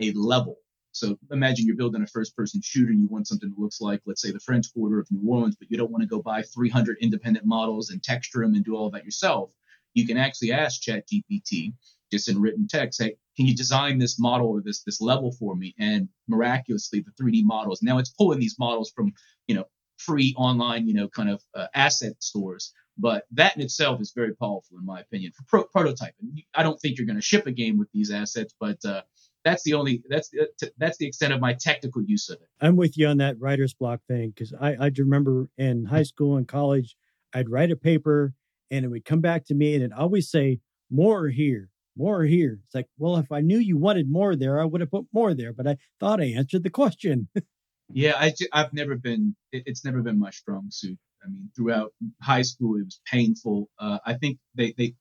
[0.00, 0.56] a level.
[0.92, 4.22] So imagine you're building a first-person shooter and you want something that looks like, let's
[4.22, 6.98] say, the French Quarter of New Orleans, but you don't want to go buy 300
[7.00, 9.50] independent models and texture them and do all that yourself.
[9.94, 11.72] You can actually ask ChatGPT
[12.10, 15.56] just in written text, hey, can you design this model or this this level for
[15.56, 15.74] me?
[15.78, 19.12] And miraculously, the 3D models now it's pulling these models from
[19.46, 19.64] you know
[19.96, 22.72] free online you know kind of uh, asset stores.
[22.98, 26.44] But that in itself is very powerful, in my opinion, for pro- prototyping.
[26.54, 29.00] I don't think you're going to ship a game with these assets, but uh,
[29.44, 32.48] that's the only that's the, that's the extent of my technical use of it.
[32.60, 36.36] I'm with you on that writer's block thing because I I remember in high school
[36.36, 36.96] and college,
[37.34, 38.34] I'd write a paper
[38.70, 42.60] and it would come back to me and it always say more here, more here.
[42.64, 45.34] It's like, well, if I knew you wanted more there, I would have put more
[45.34, 47.28] there, but I thought I answered the question.
[47.92, 50.98] yeah, I, I've never been, it, it's never been my strong suit.
[51.24, 53.68] I mean, throughout high school, it was painful.
[53.78, 54.94] Uh, I think they, they,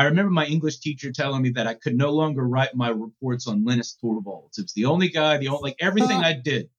[0.00, 3.46] I remember my English teacher telling me that I could no longer write my reports
[3.46, 4.58] on Linus Torvalds.
[4.58, 6.70] It was the only guy, the only, like everything I did,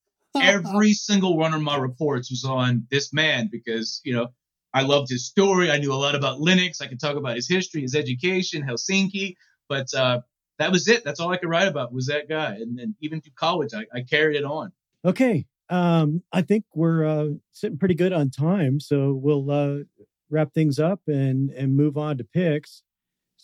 [0.41, 4.29] every single one of my reports was on this man because, you know,
[4.73, 5.69] I loved his story.
[5.69, 6.81] I knew a lot about Linux.
[6.81, 9.35] I could talk about his history, his education, Helsinki.
[9.69, 10.21] But uh,
[10.57, 11.03] that was it.
[11.03, 12.55] That's all I could write about was that guy.
[12.55, 14.71] And then even through college, I, I carried it on.
[15.05, 15.45] Okay.
[15.69, 19.83] Um, I think we're uh, sitting pretty good on time, so we'll uh,
[20.31, 22.81] wrap things up and and move on to picks.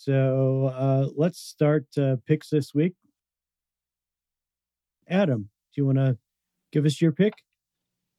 [0.08, 2.94] So uh, let's start uh, picks this week.
[5.10, 6.18] Adam, do you want to
[6.72, 7.34] give us your pick?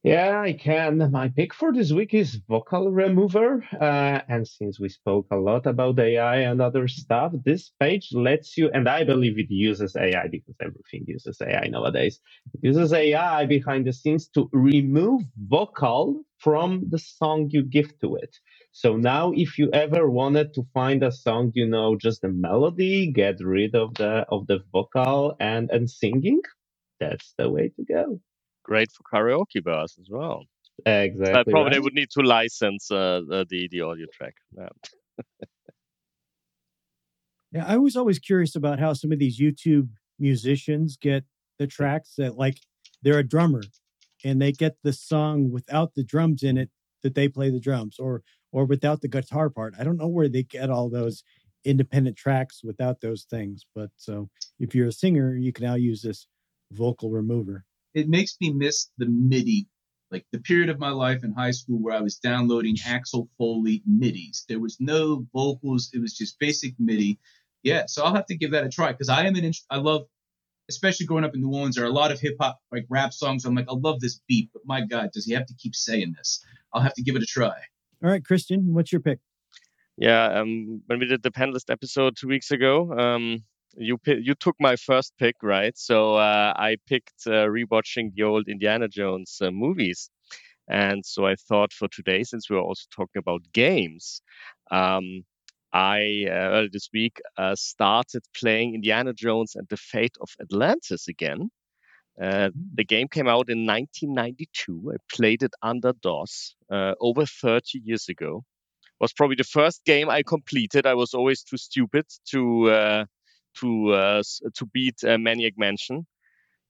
[0.02, 1.10] Yeah, I can.
[1.10, 3.64] My pick for this week is Vocal Remover.
[3.72, 8.58] Uh, and since we spoke a lot about AI and other stuff, this page lets
[8.58, 12.20] you, and I believe it uses AI because everything uses AI nowadays.
[12.52, 18.16] It uses AI behind the scenes to remove vocal from the song you give to
[18.16, 18.36] it.
[18.72, 23.10] So now if you ever wanted to find a song, you know, just the melody,
[23.10, 26.42] get rid of the of the vocal and and singing,
[27.00, 28.20] that's the way to go
[28.68, 30.44] great for karaoke bars as well.
[30.86, 31.32] Exactly.
[31.32, 31.72] But probably right.
[31.72, 34.34] they would need to license uh, the the audio track.
[34.56, 34.68] Yeah.
[37.52, 39.88] yeah, I was always curious about how some of these YouTube
[40.20, 41.24] musicians get
[41.58, 42.58] the tracks that like
[43.02, 43.62] they're a drummer
[44.24, 46.70] and they get the song without the drums in it
[47.02, 49.74] that they play the drums or or without the guitar part.
[49.78, 51.22] I don't know where they get all those
[51.64, 53.66] independent tracks without those things.
[53.74, 54.28] But so
[54.58, 56.26] if you're a singer, you can now use this
[56.72, 59.66] vocal remover it makes me miss the MIDI,
[60.10, 63.82] like the period of my life in high school where I was downloading Axel Foley
[63.90, 64.44] MIDIs.
[64.46, 67.18] There was no vocals; it was just basic MIDI.
[67.62, 70.02] Yeah, so I'll have to give that a try because I am an I love,
[70.68, 73.12] especially growing up in New Orleans, there are a lot of hip hop like rap
[73.12, 73.44] songs.
[73.44, 76.14] I'm like, I love this beat, but my God, does he have to keep saying
[76.16, 76.44] this?
[76.72, 77.58] I'll have to give it a try.
[78.02, 79.18] All right, Christian, what's your pick?
[79.96, 83.42] Yeah, um, when we did the panelist episode two weeks ago, um,
[83.76, 85.76] you you took my first pick, right?
[85.76, 90.10] So uh, I picked uh, rewatching the old Indiana Jones uh, movies,
[90.68, 94.22] and so I thought for today, since we are also talking about games,
[94.70, 95.24] um,
[95.72, 101.08] I uh, earlier this week uh, started playing Indiana Jones and the Fate of Atlantis
[101.08, 101.50] again.
[102.20, 102.60] Uh, hmm.
[102.74, 104.92] the game came out in 1992.
[104.92, 108.44] I played it under DOS over 30 years ago
[109.00, 110.86] was probably the first game I completed.
[110.86, 113.04] I was always too stupid to uh,
[113.60, 114.22] to uh,
[114.54, 116.06] to beat uh, Maniac Mansion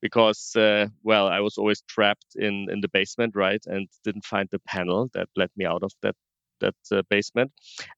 [0.01, 4.47] because uh, well I was always trapped in in the basement right and didn't find
[4.51, 6.15] the panel that let me out of that
[6.61, 7.51] that uh, basement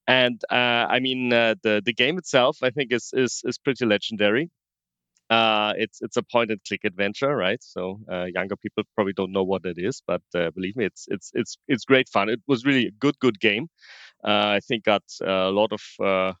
[0.06, 3.86] and uh, I mean uh, the the game itself I think is is is pretty
[3.86, 4.50] legendary
[5.76, 7.98] it's it's a point and click adventure right so
[8.34, 10.22] younger people probably don't know what it is but
[10.54, 13.68] believe me it's it's it's it's great fun it was really a good good game
[14.24, 16.36] I think got a lot of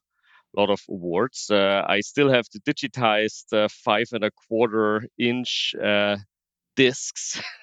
[0.56, 1.50] lot of awards.
[1.50, 6.16] Uh, I still have the digitized uh, five and a quarter inch uh,
[6.76, 7.40] discs.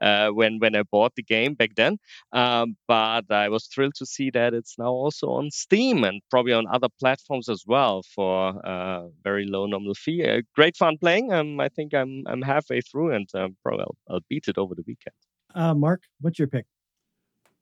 [0.00, 1.98] Uh, when when I bought the game back then.
[2.32, 6.52] Um, but I was thrilled to see that it's now also on Steam and probably
[6.52, 10.24] on other platforms as well for uh, very low nominal fee.
[10.24, 11.32] Uh, great fun playing.
[11.32, 14.74] Um, I think I'm I'm halfway through and um, probably I'll, I'll, beat it over
[14.74, 15.80] the weekend.
[15.80, 16.66] Mark, what's your pick?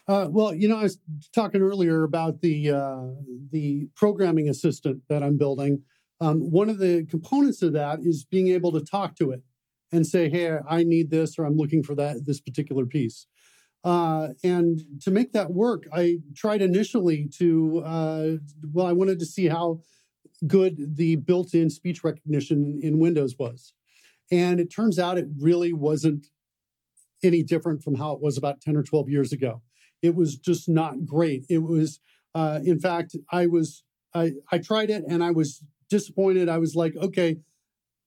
[0.09, 0.99] Uh, well, you know, I was
[1.35, 3.09] talking earlier about the uh,
[3.53, 5.83] the programming assistant that I'm building.
[6.21, 9.43] Um, one of the components of that is being able to talk to it
[9.93, 13.27] and say, "Hey, I need this," or "I'm looking for that this particular piece."
[13.85, 18.29] Uh, and to make that work, I tried initially to uh,
[18.73, 19.81] well, I wanted to see how
[20.47, 23.73] good the built-in speech recognition in Windows was,
[24.31, 26.29] and it turns out it really wasn't
[27.23, 29.63] any different from how it was about 10 or 12 years ago.
[30.03, 31.45] It was just not great.
[31.49, 32.01] It was,
[32.35, 33.83] uh, in fact, I was,
[34.15, 36.49] I, I tried it and I was disappointed.
[36.49, 37.39] I was like, okay,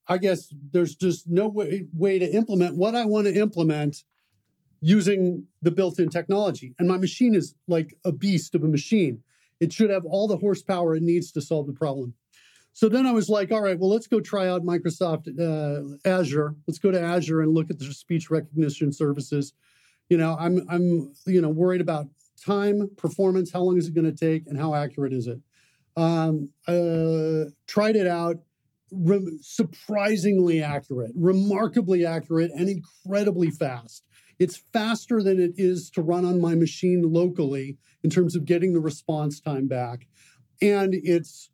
[0.08, 4.04] I guess there's just no way, way to implement what I want to implement
[4.82, 6.74] using the built in technology.
[6.80, 9.24] And my machine is like a beast of a machine.
[9.60, 12.16] It should have all the horsepower it needs to solve the problem.
[12.74, 16.56] So then I was like, all right, well, let's go try out Microsoft uh, Azure.
[16.68, 19.54] Let's go to Azure and look at the speech recognition services.
[20.10, 22.08] You know, I'm I'm you know worried about
[22.44, 25.40] time, performance, how long is it going to take, and how accurate is it.
[25.98, 28.38] Um, uh, tried it out,
[28.92, 34.04] re- surprisingly accurate, remarkably accurate, and incredibly fast.
[34.40, 38.74] It's faster than it is to run on my machine locally in terms of getting
[38.74, 40.08] the response time back,
[40.62, 41.50] and it's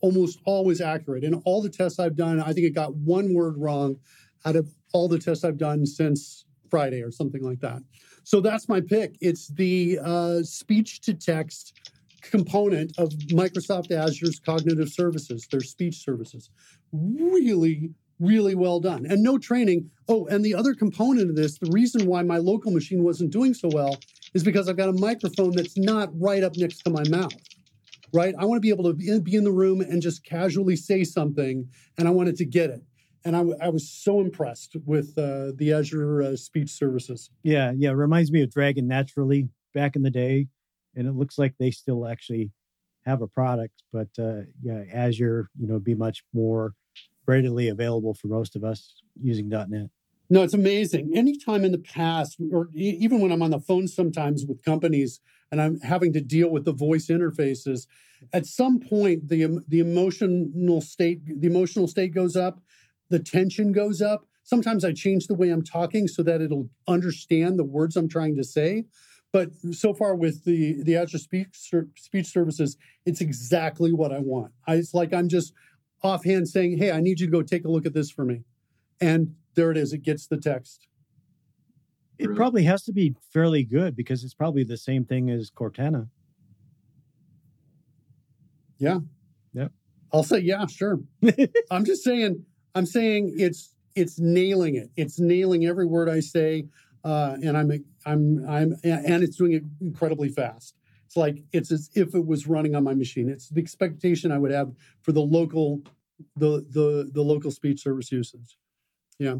[0.00, 1.24] almost always accurate.
[1.24, 3.96] In all the tests I've done, I think it got one word wrong
[4.44, 7.82] out of all the tests I've done since Friday or something like that.
[8.24, 9.16] So that's my pick.
[9.20, 11.74] It's the uh, speech to text
[12.22, 16.50] component of Microsoft Azure's cognitive services, their speech services.
[16.92, 19.06] Really, really well done.
[19.06, 19.90] And no training.
[20.08, 23.54] Oh, and the other component of this, the reason why my local machine wasn't doing
[23.54, 23.96] so well
[24.34, 27.34] is because I've got a microphone that's not right up next to my mouth
[28.12, 28.34] right?
[28.38, 31.68] I want to be able to be in the room and just casually say something,
[31.98, 32.82] and I wanted to get it.
[33.24, 37.30] And I, I was so impressed with uh, the Azure uh, speech services.
[37.42, 40.48] Yeah, yeah, reminds me of Dragon Naturally back in the day,
[40.94, 42.50] and it looks like they still actually
[43.04, 46.74] have a product, but uh, yeah, Azure, you know, be much more
[47.26, 49.88] readily available for most of us using .NET.
[50.30, 51.12] No, it's amazing.
[51.14, 55.20] Anytime in the past, or even when I'm on the phone sometimes with companies
[55.50, 57.86] and I'm having to deal with the voice interfaces,
[58.32, 62.62] at some point the the emotional state the emotional state goes up,
[63.10, 64.26] the tension goes up.
[64.42, 68.36] Sometimes I change the way I'm talking so that it'll understand the words I'm trying
[68.36, 68.86] to say.
[69.32, 71.48] But so far with the the Azure speech
[71.96, 72.76] speech services,
[73.06, 74.52] it's exactly what I want.
[74.66, 75.54] I, it's like I'm just
[76.02, 78.44] offhand saying, "Hey, I need you to go take a look at this for me,"
[79.00, 79.92] and there it is.
[79.92, 80.86] It gets the text.
[82.18, 82.36] It really?
[82.36, 86.08] probably has to be fairly good because it's probably the same thing as Cortana.
[88.78, 88.98] Yeah.
[89.54, 89.72] Yep.
[90.12, 91.00] I'll say yeah, sure.
[91.70, 92.44] I'm just saying.
[92.74, 94.90] I'm saying it's it's nailing it.
[94.96, 96.66] It's nailing every word I say,
[97.04, 100.76] uh, and I'm I'm I'm and it's doing it incredibly fast.
[101.06, 103.28] It's like it's as if it was running on my machine.
[103.28, 104.72] It's the expectation I would have
[105.02, 105.82] for the local
[106.36, 108.56] the the the local speech service usage.
[109.18, 109.36] Yeah.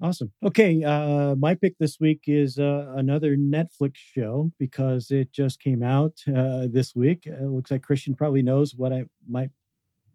[0.00, 0.30] Awesome.
[0.44, 5.82] Okay, uh, my pick this week is uh, another Netflix show because it just came
[5.82, 7.26] out uh, this week.
[7.26, 9.50] It looks like Christian probably knows what I might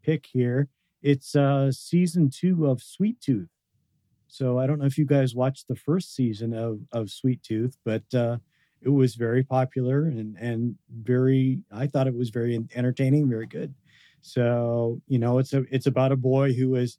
[0.02, 0.70] pick here.
[1.02, 3.50] It's uh, season two of Sweet Tooth.
[4.34, 7.78] So I don't know if you guys watched the first season of of Sweet Tooth,
[7.86, 8.38] but uh,
[8.82, 11.60] it was very popular and and very.
[11.72, 13.76] I thought it was very entertaining, very good.
[14.22, 16.98] So you know, it's a it's about a boy who is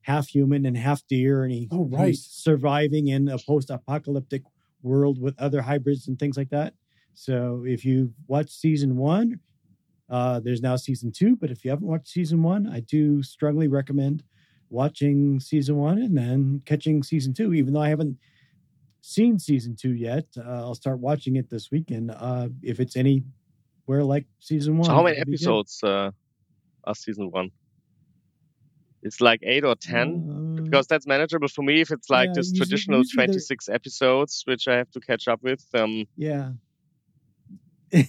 [0.00, 2.08] half human and half deer, and he, oh, right.
[2.08, 4.42] he's surviving in a post-apocalyptic
[4.82, 6.74] world with other hybrids and things like that.
[7.14, 9.38] So if you watch season one,
[10.10, 11.36] uh, there's now season two.
[11.36, 14.24] But if you haven't watched season one, I do strongly recommend
[14.72, 17.54] watching season one and then catching season two.
[17.54, 18.18] Even though I haven't
[19.00, 22.10] seen season two yet, uh, I'll start watching it this weekend.
[22.10, 24.86] Uh, if it's anywhere like season one.
[24.86, 26.10] So how many episodes uh,
[26.84, 27.50] are season one?
[29.02, 32.34] it's like eight or ten uh, because that's manageable for me if it's like yeah,
[32.36, 36.50] this traditional usually 26 episodes which i have to catch up with um yeah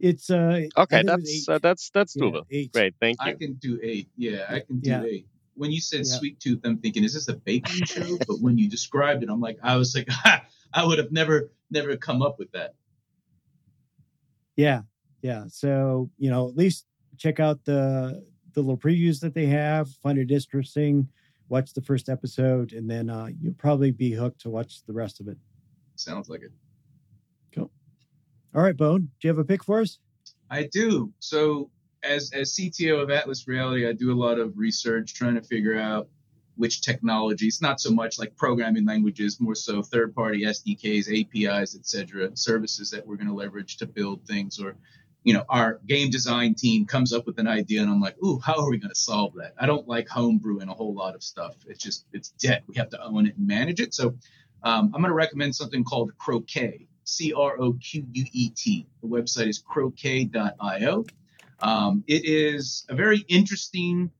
[0.00, 3.78] it's uh okay that's uh, that's that's doable yeah, great thank you i can do
[3.82, 5.02] eight yeah i can do yeah.
[5.04, 8.58] eight when you said sweet tooth i'm thinking is this a baking show but when
[8.58, 10.08] you described it i'm like i was like
[10.74, 12.74] i would have never never come up with that
[14.56, 14.82] yeah
[15.22, 16.86] yeah so you know at least
[17.18, 18.24] check out the
[18.54, 21.08] the little previews that they have, find it interesting,
[21.48, 25.20] watch the first episode, and then uh, you'll probably be hooked to watch the rest
[25.20, 25.36] of it.
[25.96, 26.52] Sounds like it.
[27.54, 27.70] Cool.
[28.54, 29.98] All right, Beau, do you have a pick for us?
[30.50, 31.12] I do.
[31.18, 31.70] So,
[32.02, 35.78] as as CTO of Atlas Reality, I do a lot of research trying to figure
[35.78, 36.08] out
[36.56, 42.36] which technologies, not so much like programming languages, more so third party SDKs, APIs, etc.,
[42.36, 44.76] services that we're going to leverage to build things or
[45.24, 48.40] you know, our game design team comes up with an idea and I'm like, ooh,
[48.40, 49.54] how are we going to solve that?
[49.58, 51.54] I don't like homebrewing a whole lot of stuff.
[51.66, 52.64] It's just, it's debt.
[52.66, 53.94] We have to own it and manage it.
[53.94, 54.16] So
[54.64, 58.86] um, I'm going to recommend something called Croquet, C R O Q U E T.
[59.00, 61.04] The website is croquet.io.
[61.62, 64.10] Um, it is a very interesting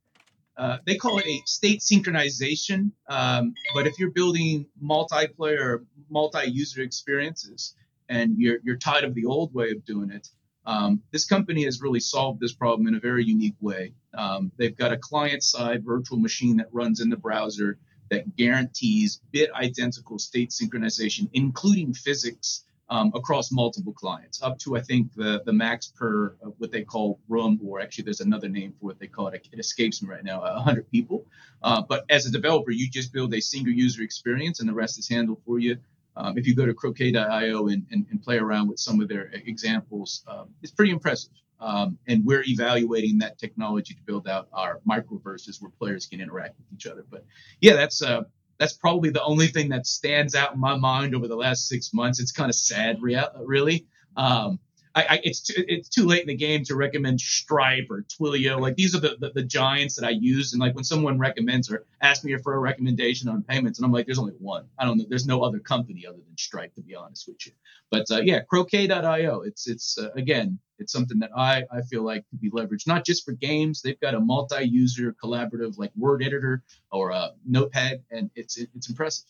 [0.57, 2.93] uh, they call it a state synchronization.
[3.09, 7.75] Um, but if you're building multiplayer, multi-user experiences,
[8.09, 10.29] and you're you're tired of the old way of doing it,
[10.67, 13.95] um, this company has really solved this problem in a very unique way.
[14.15, 17.79] Um, they've got a client-side virtual machine that runs in the browser
[18.11, 24.81] that guarantees bit identical state synchronization, including physics um, across multiple clients, up to I
[24.81, 28.73] think the the max per uh, what they call room, or actually there's another name
[28.79, 29.49] for what they call it.
[29.53, 30.43] It escapes me right now.
[30.43, 31.27] 100 people.
[31.63, 34.99] Uh, but as a developer, you just build a single user experience, and the rest
[34.99, 35.77] is handled for you.
[36.17, 39.31] Um, if you go to croquet.io and, and, and, play around with some of their
[39.33, 41.33] examples, um, it's pretty impressive.
[41.59, 46.59] Um, and we're evaluating that technology to build out our microverses where players can interact
[46.59, 47.05] with each other.
[47.09, 47.25] But
[47.61, 48.25] yeah, that's uh,
[48.59, 51.93] that's probably the only thing that stands out in my mind over the last six
[51.93, 52.21] months.
[52.21, 53.87] It's kind of sad, really.
[54.17, 54.59] Um,
[54.95, 58.61] I, I, it's too, it's too late in the game to recommend Stripe or Twilio.
[58.61, 60.53] Like these are the, the, the giants that I use.
[60.53, 63.93] And like when someone recommends or asks me for a recommendation on payments, and I'm
[63.93, 64.67] like, there's only one.
[64.79, 65.07] I don't know.
[65.09, 67.53] There's no other company other than Stripe, to be honest with you.
[67.91, 69.43] But uh, yeah, Croquet.io.
[69.43, 73.07] It's it's uh, again, it's something that I I feel like could be leveraged not
[73.07, 73.83] just for games.
[73.83, 78.89] They've got a multi-user collaborative like word editor or a notepad, and it's it, it's
[78.89, 79.25] impressive.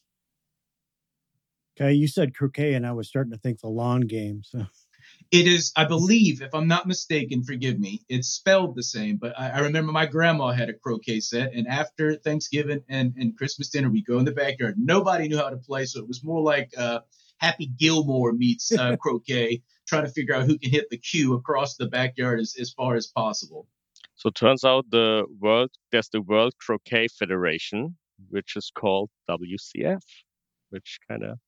[1.80, 4.42] Okay, you said croquet, and I was starting to think the lawn game.
[4.44, 4.66] So
[5.32, 9.16] it is, I believe, if I'm not mistaken, forgive me, it's spelled the same.
[9.16, 13.36] But I, I, remember my grandma had a croquet set, and after Thanksgiving and, and
[13.36, 14.74] Christmas dinner, we go in the backyard.
[14.76, 17.00] Nobody knew how to play, so it was more like uh,
[17.38, 21.76] Happy Gilmore meets uh, croquet, trying to figure out who can hit the cue across
[21.76, 23.66] the backyard as, as far as possible.
[24.14, 27.96] So it turns out the world there's the World Croquet Federation,
[28.28, 30.02] which is called WCF,
[30.68, 31.38] which kind of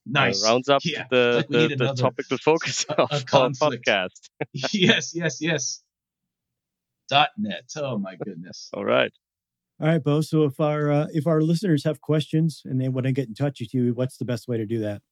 [0.06, 0.42] nice.
[0.44, 1.06] Uh, rounds up yeah.
[1.10, 4.28] the, like the, the topical focus a, of a our podcast.
[4.72, 5.82] yes, yes, yes.
[7.08, 7.70] Dot net.
[7.76, 8.70] Oh my goodness.
[8.74, 9.12] All right.
[9.80, 10.22] All right, Beau.
[10.22, 13.34] So if our uh, if our listeners have questions and they want to get in
[13.34, 15.02] touch with you, what's the best way to do that?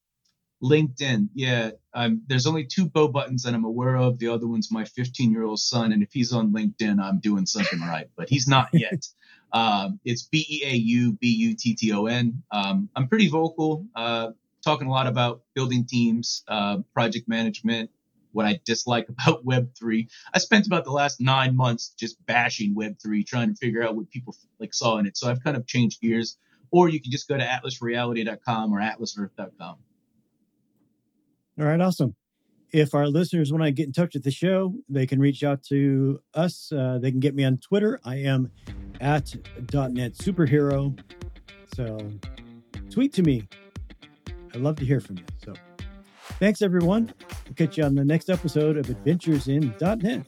[0.62, 1.28] LinkedIn.
[1.34, 4.18] Yeah, um, there's only two Beau buttons that I'm aware of.
[4.18, 7.46] The other one's my 15 year old son, and if he's on LinkedIn, I'm doing
[7.46, 8.08] something right.
[8.16, 9.06] But he's not yet.
[9.52, 12.42] um, it's B E A U B U T T O N.
[12.50, 13.86] Um, I'm pretty vocal.
[13.94, 14.30] Uh,
[14.64, 17.90] talking a lot about building teams, uh, project management,
[18.32, 20.08] what I dislike about Web3.
[20.32, 24.10] I spent about the last nine months just bashing Web3, trying to figure out what
[24.10, 25.16] people like saw in it.
[25.16, 26.36] So I've kind of changed gears.
[26.70, 29.76] Or you can just go to atlasreality.com or atlasearth.com.
[31.56, 32.16] All right, awesome.
[32.72, 35.62] If our listeners want to get in touch with the show, they can reach out
[35.68, 36.72] to us.
[36.72, 38.00] Uh, they can get me on Twitter.
[38.04, 38.50] I am
[39.00, 39.36] at
[39.72, 40.98] .NET Superhero.
[41.76, 42.10] So
[42.90, 43.46] tweet to me
[44.54, 45.24] I'd love to hear from you.
[45.44, 45.54] So
[46.38, 47.12] thanks, everyone.
[47.46, 50.26] We'll catch you on the next episode of Adventures in .NET.